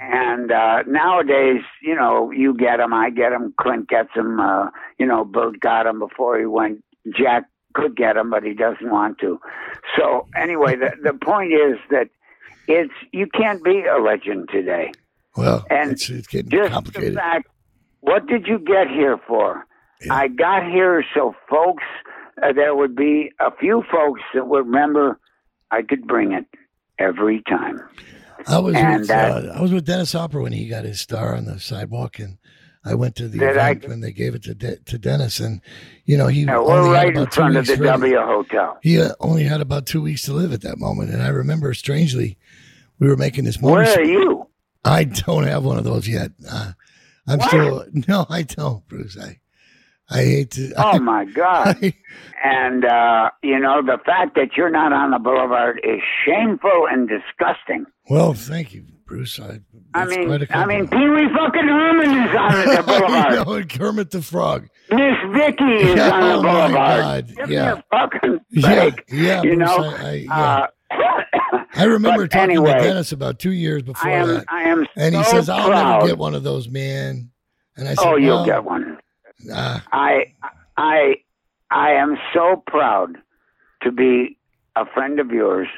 And 0.00 0.50
uh, 0.50 0.82
nowadays, 0.88 1.62
you 1.80 1.94
know, 1.94 2.32
you 2.32 2.54
get 2.56 2.78
them, 2.78 2.92
I 2.92 3.10
get 3.10 3.30
them, 3.30 3.54
Clint 3.60 3.88
gets 3.88 4.08
them. 4.16 4.40
Uh, 4.40 4.70
you 4.98 5.06
know, 5.06 5.24
Bert 5.24 5.60
got 5.60 5.84
them 5.84 6.00
before 6.00 6.38
he 6.38 6.46
went. 6.46 6.82
Jack 7.16 7.44
could 7.74 7.96
get 7.96 8.14
them, 8.14 8.30
but 8.30 8.42
he 8.42 8.52
doesn't 8.54 8.90
want 8.90 9.18
to. 9.20 9.38
So 9.96 10.26
anyway, 10.36 10.74
the 10.76 10.90
the 11.02 11.14
point 11.16 11.52
is 11.52 11.78
that 11.90 12.08
it's 12.66 12.92
you 13.12 13.26
can't 13.28 13.62
be 13.62 13.84
a 13.84 14.02
legend 14.02 14.48
today. 14.50 14.90
Well, 15.36 15.64
And 15.70 15.92
it's, 15.92 16.10
it's 16.10 16.26
getting 16.26 16.50
Just 16.50 16.72
complicated. 16.72 17.14
the 17.14 17.16
fact, 17.18 17.46
what 18.00 18.26
did 18.26 18.46
you 18.46 18.58
get 18.58 18.88
here 18.88 19.18
for? 19.26 19.64
I 20.10 20.28
got 20.28 20.64
here 20.70 21.04
so 21.14 21.34
folks, 21.48 21.84
uh, 22.42 22.52
there 22.52 22.74
would 22.74 22.94
be 22.96 23.30
a 23.40 23.50
few 23.60 23.82
folks 23.90 24.20
that 24.34 24.46
would 24.46 24.66
remember 24.66 25.18
I 25.70 25.82
could 25.82 26.06
bring 26.06 26.32
it 26.32 26.46
every 26.98 27.42
time. 27.48 27.80
I 28.46 28.58
was 28.58 28.74
and 28.74 29.00
with 29.00 29.08
that- 29.08 29.44
uh, 29.46 29.52
I 29.56 29.60
was 29.62 29.72
with 29.72 29.84
Dennis 29.86 30.12
Hopper 30.12 30.40
when 30.40 30.52
he 30.52 30.68
got 30.68 30.84
his 30.84 31.00
star 31.00 31.36
on 31.36 31.44
the 31.44 31.60
sidewalk, 31.60 32.18
and 32.18 32.38
I 32.84 32.94
went 32.94 33.14
to 33.16 33.28
the 33.28 33.38
Did 33.38 33.56
I- 33.56 33.70
event 33.70 33.88
when 33.88 34.00
they 34.00 34.10
gave 34.12 34.34
it 34.34 34.42
to 34.44 34.54
De- 34.54 34.76
to 34.78 34.98
Dennis, 34.98 35.38
and 35.38 35.60
you 36.04 36.16
know 36.18 36.26
he 36.26 36.48
only 36.48 36.66
we're 36.66 36.84
had 36.86 36.90
right 37.04 37.08
in 37.08 37.16
about 37.18 37.30
two 37.32 37.36
front 37.40 37.56
of 37.56 37.68
weeks 37.68 37.78
the. 37.78 37.84
W 37.86 38.16
Hotel. 38.18 38.78
He 38.82 39.00
uh, 39.00 39.10
only 39.20 39.44
had 39.44 39.60
about 39.60 39.86
two 39.86 40.02
weeks 40.02 40.22
to 40.22 40.32
live 40.32 40.52
at 40.52 40.62
that 40.62 40.78
moment, 40.78 41.10
and 41.10 41.22
I 41.22 41.28
remember 41.28 41.72
strangely, 41.74 42.36
we 42.98 43.06
were 43.08 43.16
making 43.16 43.44
this. 43.44 43.60
Where 43.60 43.84
are 43.84 44.02
you? 44.02 44.48
I 44.84 45.04
don't 45.04 45.44
have 45.44 45.64
one 45.64 45.78
of 45.78 45.84
those 45.84 46.08
yet. 46.08 46.32
Uh, 46.50 46.72
I'm 47.28 47.38
What? 47.38 47.48
still 47.48 47.84
no, 48.08 48.26
I 48.28 48.42
don't, 48.42 48.86
Bruce. 48.88 49.16
I 49.16 49.38
I 50.12 50.24
hate 50.24 50.50
to. 50.52 50.72
Oh 50.76 50.98
my 50.98 51.24
God! 51.24 51.92
and 52.44 52.84
uh, 52.84 53.30
you 53.42 53.58
know 53.58 53.82
the 53.82 53.98
fact 54.04 54.34
that 54.36 54.56
you're 54.56 54.70
not 54.70 54.92
on 54.92 55.10
the 55.12 55.18
boulevard 55.18 55.80
is 55.84 56.00
shameful 56.24 56.86
and 56.90 57.08
disgusting. 57.08 57.86
Well, 58.10 58.34
thank 58.34 58.74
you, 58.74 58.84
Bruce. 59.06 59.38
I, 59.40 59.60
I 59.94 60.04
mean, 60.06 60.46
I 60.50 60.66
mean. 60.66 60.88
Pee 60.88 61.08
Wee 61.08 61.28
fucking 61.36 61.68
Herman 61.68 62.10
is 62.10 62.36
on 62.36 62.52
the 62.52 62.78
I 62.78 62.82
boulevard. 62.82 63.46
know, 63.46 63.52
and 63.54 63.70
Kermit 63.70 64.10
the 64.10 64.22
Frog. 64.22 64.68
Miss 64.90 65.14
Vicky 65.32 65.64
is 65.64 65.96
Yeah, 65.96 66.10
on 66.14 66.20
the 66.20 66.34
oh 66.34 66.42
my 66.42 66.66
boulevard. 66.66 67.00
God, 67.00 67.36
Give 67.36 67.50
yeah. 67.50 67.74
me 67.74 67.80
a 67.80 67.84
fucking 67.90 68.38
Yeah, 68.50 68.74
break. 68.90 69.04
yeah, 69.08 69.42
you 69.42 69.54
Bruce, 69.56 69.58
know. 69.68 69.76
I- 69.84 70.02
I- 70.02 70.12
yeah. 70.14 70.66
uh, 71.52 71.64
I 71.74 71.84
remember 71.84 72.26
talking 72.28 72.50
anyway, 72.56 72.74
to 72.74 72.78
Dennis 72.80 73.12
about 73.12 73.38
two 73.38 73.52
years 73.52 73.82
before 73.82 74.10
I 74.10 74.14
am, 74.14 74.28
that, 74.28 74.44
I 74.48 74.84
and 74.96 75.14
he 75.14 75.22
says, 75.24 75.48
"I'll 75.48 75.68
proud. 75.68 75.94
never 76.00 76.06
get 76.08 76.18
one 76.18 76.34
of 76.34 76.42
those, 76.42 76.68
man." 76.68 77.30
And 77.76 77.88
I 77.88 77.94
said, 77.94 78.06
Oh, 78.06 78.16
you'll 78.16 78.36
"Well, 78.36 78.44
get 78.44 78.64
one. 78.64 78.98
Uh, 79.50 79.80
I, 79.92 80.32
I, 80.76 81.16
I 81.70 81.92
am 81.92 82.16
so 82.34 82.62
proud 82.66 83.18
to 83.82 83.92
be 83.92 84.36
a 84.76 84.84
friend 84.86 85.20
of 85.20 85.30
yours 85.30 85.68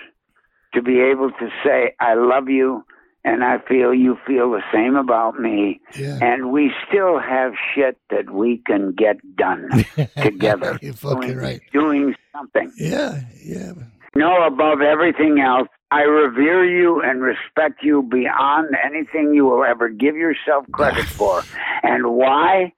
to 0.74 0.82
be 0.82 1.00
able 1.00 1.30
to 1.30 1.48
say, 1.64 1.94
I 2.00 2.14
love 2.14 2.48
you 2.48 2.84
and 3.24 3.42
I 3.42 3.58
feel 3.66 3.94
you 3.94 4.18
feel 4.26 4.50
the 4.50 4.62
same 4.72 4.96
about 4.96 5.38
me. 5.38 5.80
Yeah. 5.96 6.18
And 6.20 6.52
we 6.52 6.72
still 6.86 7.18
have 7.18 7.52
shit 7.74 7.98
that 8.10 8.30
we 8.30 8.58
can 8.66 8.92
get 8.92 9.16
done 9.36 9.84
together. 10.22 10.78
You're 10.82 10.92
fucking 10.94 11.20
doing, 11.28 11.36
right. 11.38 11.60
Doing 11.72 12.14
something. 12.36 12.70
Yeah, 12.76 13.22
yeah. 13.42 13.72
No, 14.14 14.46
above 14.46 14.80
everything 14.80 15.40
else, 15.40 15.68
I 15.90 16.02
revere 16.02 16.64
you 16.64 17.00
and 17.02 17.22
respect 17.22 17.82
you 17.82 18.02
beyond 18.02 18.76
anything 18.84 19.32
you 19.34 19.44
will 19.44 19.64
ever 19.64 19.88
give 19.88 20.16
yourself 20.16 20.66
credit 20.72 21.04
for. 21.06 21.42
And 21.82 22.12
why? 22.14 22.72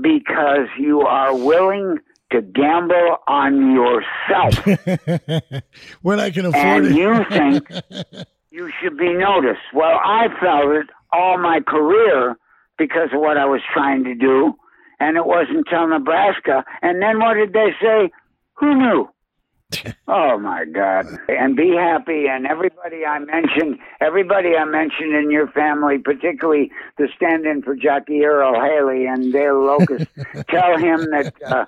Because 0.00 0.68
you 0.78 1.02
are 1.02 1.34
willing 1.34 1.98
to 2.32 2.42
gamble 2.42 3.16
on 3.28 3.72
yourself. 3.72 4.64
when 6.02 6.20
I 6.20 6.30
can 6.30 6.46
afford 6.46 6.86
and 6.86 6.86
it. 6.86 6.96
you 6.96 7.24
think 7.30 8.26
you 8.50 8.70
should 8.80 8.96
be 8.98 9.12
noticed. 9.12 9.62
Well, 9.72 10.00
I 10.04 10.26
felt 10.40 10.70
it 10.72 10.86
all 11.12 11.38
my 11.38 11.60
career 11.60 12.36
because 12.76 13.10
of 13.12 13.20
what 13.20 13.36
I 13.36 13.44
was 13.44 13.60
trying 13.72 14.04
to 14.04 14.14
do, 14.14 14.54
and 14.98 15.16
it 15.16 15.26
wasn't 15.26 15.58
until 15.58 15.86
Nebraska. 15.86 16.64
And 16.82 17.00
then 17.00 17.20
what 17.20 17.34
did 17.34 17.52
they 17.52 17.70
say? 17.80 18.10
Who 18.54 18.74
knew? 18.76 19.08
oh 20.08 20.38
my 20.38 20.64
God! 20.64 21.06
And 21.28 21.56
be 21.56 21.70
happy. 21.76 22.26
And 22.28 22.46
everybody 22.46 23.04
I 23.04 23.18
mentioned, 23.18 23.78
everybody 24.00 24.56
I 24.56 24.64
mentioned 24.64 25.14
in 25.14 25.30
your 25.30 25.48
family, 25.48 25.98
particularly 25.98 26.70
the 26.98 27.08
stand-in 27.16 27.62
for 27.62 27.74
Jackie 27.74 28.24
Earle 28.24 28.60
Haley 28.60 29.06
and 29.06 29.32
Dale 29.32 29.62
Locust, 29.64 30.06
tell 30.48 30.76
him 30.78 31.00
that. 31.10 31.32
Uh, 31.44 31.64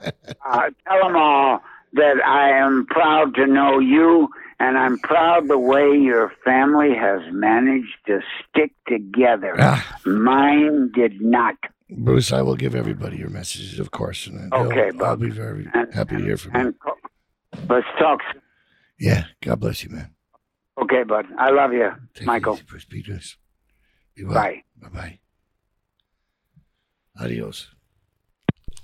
uh, 0.47 0.71
tell 0.87 1.03
them 1.03 1.17
all 1.17 1.61
that 1.93 2.17
I 2.27 2.51
am 2.51 2.87
proud 2.87 3.35
to 3.37 3.47
know 3.47 3.79
you, 3.79 4.29
and 4.61 4.77
I'm 4.77 4.99
proud 4.99 5.49
the 5.49 5.59
way 5.59 5.97
your 5.97 6.33
family 6.45 6.95
has 6.95 7.21
managed 7.33 7.97
to 8.07 8.21
stick 8.49 8.73
together. 8.89 9.55
Mine 10.05 10.91
did 10.95 11.21
not. 11.21 11.55
Bruce, 11.89 12.33
I 12.33 12.43
will 12.43 12.57
give 12.57 12.75
everybody 12.75 13.17
your 13.17 13.31
messages, 13.31 13.79
of 13.79 13.93
course. 13.93 14.27
And 14.27 14.51
they'll- 14.51 14.67
Okay, 14.67 14.91
I'll 15.01 15.17
be 15.17 15.31
very 15.31 15.69
And- 15.73 15.95
happy 15.95 16.17
to 16.17 16.23
hear 16.23 16.37
from 16.37 16.55
you. 16.55 16.61
And 16.61 16.81
co- 16.81 16.97
let's 17.69 17.87
talk. 17.99 18.21
Yeah, 18.99 19.25
God 19.43 19.61
bless 19.61 19.83
you, 19.85 19.91
man. 19.91 20.15
Okay, 20.83 21.03
bud. 21.05 21.27
I 21.39 21.51
love 21.51 21.73
you, 21.73 21.91
Take 22.15 22.27
Michael. 22.27 22.55
easy, 22.55 22.65
Bruce 22.69 22.85
Peters. 22.85 23.37
Be 24.15 24.25
well. 24.25 24.35
Bye. 24.35 24.63
Bye 24.81 24.89
bye. 24.89 25.19
Adios. 27.21 27.69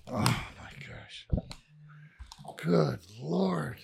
Oh 0.09 0.19
my 0.21 0.71
gosh. 0.89 1.27
Good 2.57 3.01
Lord. 3.21 3.79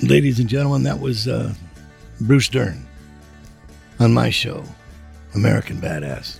Ladies 0.00 0.38
and 0.38 0.48
gentlemen, 0.48 0.82
that 0.82 1.00
was 1.00 1.26
uh, 1.28 1.54
Bruce 2.20 2.48
Dern 2.48 2.86
on 4.00 4.12
my 4.12 4.28
show, 4.30 4.62
American 5.34 5.80
Badass. 5.80 6.38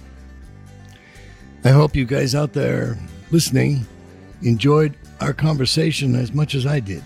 I 1.65 1.71
hope 1.71 1.97
you 1.97 2.05
guys 2.05 2.35
out 2.35 2.53
there 2.53 2.97
listening 3.31 3.87
enjoyed 4.43 4.95
our 5.21 5.33
conversation 5.33 6.15
as 6.15 6.33
much 6.33 6.55
as 6.55 6.67
I 6.67 6.81
did. 6.81 7.03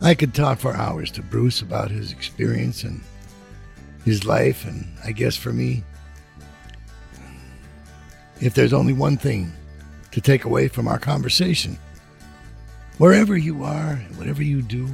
I 0.00 0.14
could 0.14 0.34
talk 0.34 0.58
for 0.58 0.74
hours 0.74 1.10
to 1.12 1.22
Bruce 1.22 1.60
about 1.60 1.90
his 1.90 2.12
experience 2.12 2.84
and 2.84 3.02
his 4.04 4.24
life, 4.24 4.66
and 4.66 4.86
I 5.04 5.12
guess 5.12 5.36
for 5.36 5.52
me, 5.52 5.82
if 8.40 8.54
there's 8.54 8.72
only 8.72 8.92
one 8.92 9.16
thing 9.16 9.52
to 10.12 10.20
take 10.20 10.44
away 10.44 10.68
from 10.68 10.88
our 10.88 10.98
conversation, 10.98 11.78
wherever 12.98 13.36
you 13.36 13.64
are 13.64 13.92
and 13.92 14.16
whatever 14.16 14.42
you 14.42 14.62
do, 14.62 14.88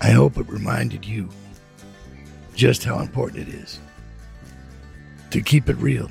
I 0.00 0.10
hope 0.10 0.36
it 0.36 0.48
reminded 0.48 1.04
you 1.04 1.28
just 2.54 2.84
how 2.84 3.00
important 3.00 3.48
it 3.48 3.54
is 3.54 3.80
to 5.32 5.40
keep 5.40 5.68
it 5.68 5.76
real. 5.76 6.10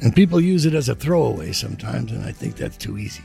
And 0.00 0.14
people 0.14 0.40
use 0.40 0.66
it 0.66 0.74
as 0.74 0.88
a 0.88 0.94
throwaway 0.94 1.52
sometimes, 1.52 2.12
and 2.12 2.24
I 2.24 2.32
think 2.32 2.56
that's 2.56 2.76
too 2.76 2.98
easy. 2.98 3.22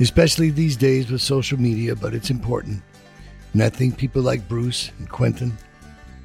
Especially 0.00 0.50
these 0.50 0.76
days 0.76 1.10
with 1.10 1.22
social 1.22 1.58
media, 1.58 1.96
but 1.96 2.14
it's 2.14 2.30
important. 2.30 2.82
And 3.52 3.62
I 3.62 3.68
think 3.68 3.96
people 3.96 4.22
like 4.22 4.48
Bruce 4.48 4.90
and 4.98 5.08
Quentin 5.08 5.56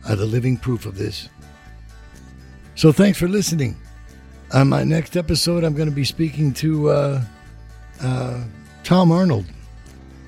are 0.08 0.16
the 0.16 0.26
living 0.26 0.58
proof 0.58 0.86
of 0.86 0.98
this. 0.98 1.30
So 2.76 2.92
thanks 2.92 3.18
for 3.18 3.28
listening. 3.28 3.76
On 4.54 4.70
my 4.70 4.84
next 4.84 5.16
episode, 5.16 5.64
I'm 5.64 5.76
going 5.76 5.90
to 5.90 5.96
be 5.96 6.06
speaking 6.06 6.54
to 6.56 6.90
uh, 6.90 7.24
uh, 8.02 8.44
Tom 8.84 9.12
Arnold, 9.12 9.46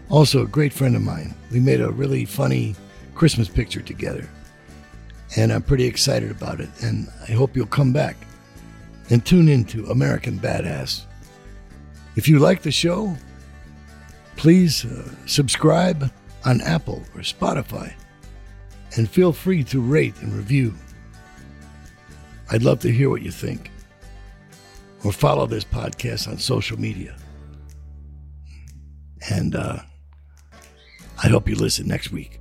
also 0.09 0.43
a 0.43 0.47
great 0.47 0.73
friend 0.73 0.95
of 0.95 1.01
mine. 1.01 1.33
We 1.51 1.59
made 1.59 1.81
a 1.81 1.89
really 1.89 2.25
funny 2.25 2.75
Christmas 3.15 3.47
picture 3.47 3.81
together 3.81 4.27
and 5.37 5.51
I'm 5.51 5.61
pretty 5.61 5.85
excited 5.85 6.31
about 6.31 6.59
it. 6.59 6.69
And 6.81 7.07
I 7.27 7.31
hope 7.31 7.55
you'll 7.55 7.65
come 7.67 7.93
back 7.93 8.15
and 9.09 9.25
tune 9.25 9.47
into 9.47 9.85
American 9.87 10.39
Badass. 10.39 11.05
If 12.15 12.27
you 12.27 12.39
like 12.39 12.61
the 12.61 12.71
show, 12.71 13.15
please 14.35 14.85
uh, 14.85 15.09
subscribe 15.25 16.11
on 16.45 16.61
Apple 16.61 17.03
or 17.15 17.21
Spotify 17.21 17.93
and 18.97 19.09
feel 19.09 19.31
free 19.31 19.63
to 19.65 19.79
rate 19.79 20.15
and 20.21 20.33
review. 20.33 20.73
I'd 22.49 22.63
love 22.63 22.79
to 22.81 22.91
hear 22.91 23.09
what 23.09 23.21
you 23.21 23.31
think. 23.31 23.71
Or 25.03 25.11
follow 25.11 25.47
this 25.47 25.63
podcast 25.63 26.27
on 26.27 26.37
social 26.37 26.79
media. 26.79 27.15
And 29.31 29.55
uh, 29.55 29.79
I 31.23 31.27
hope 31.27 31.47
you 31.47 31.55
listen 31.55 31.87
next 31.87 32.11
week. 32.11 32.40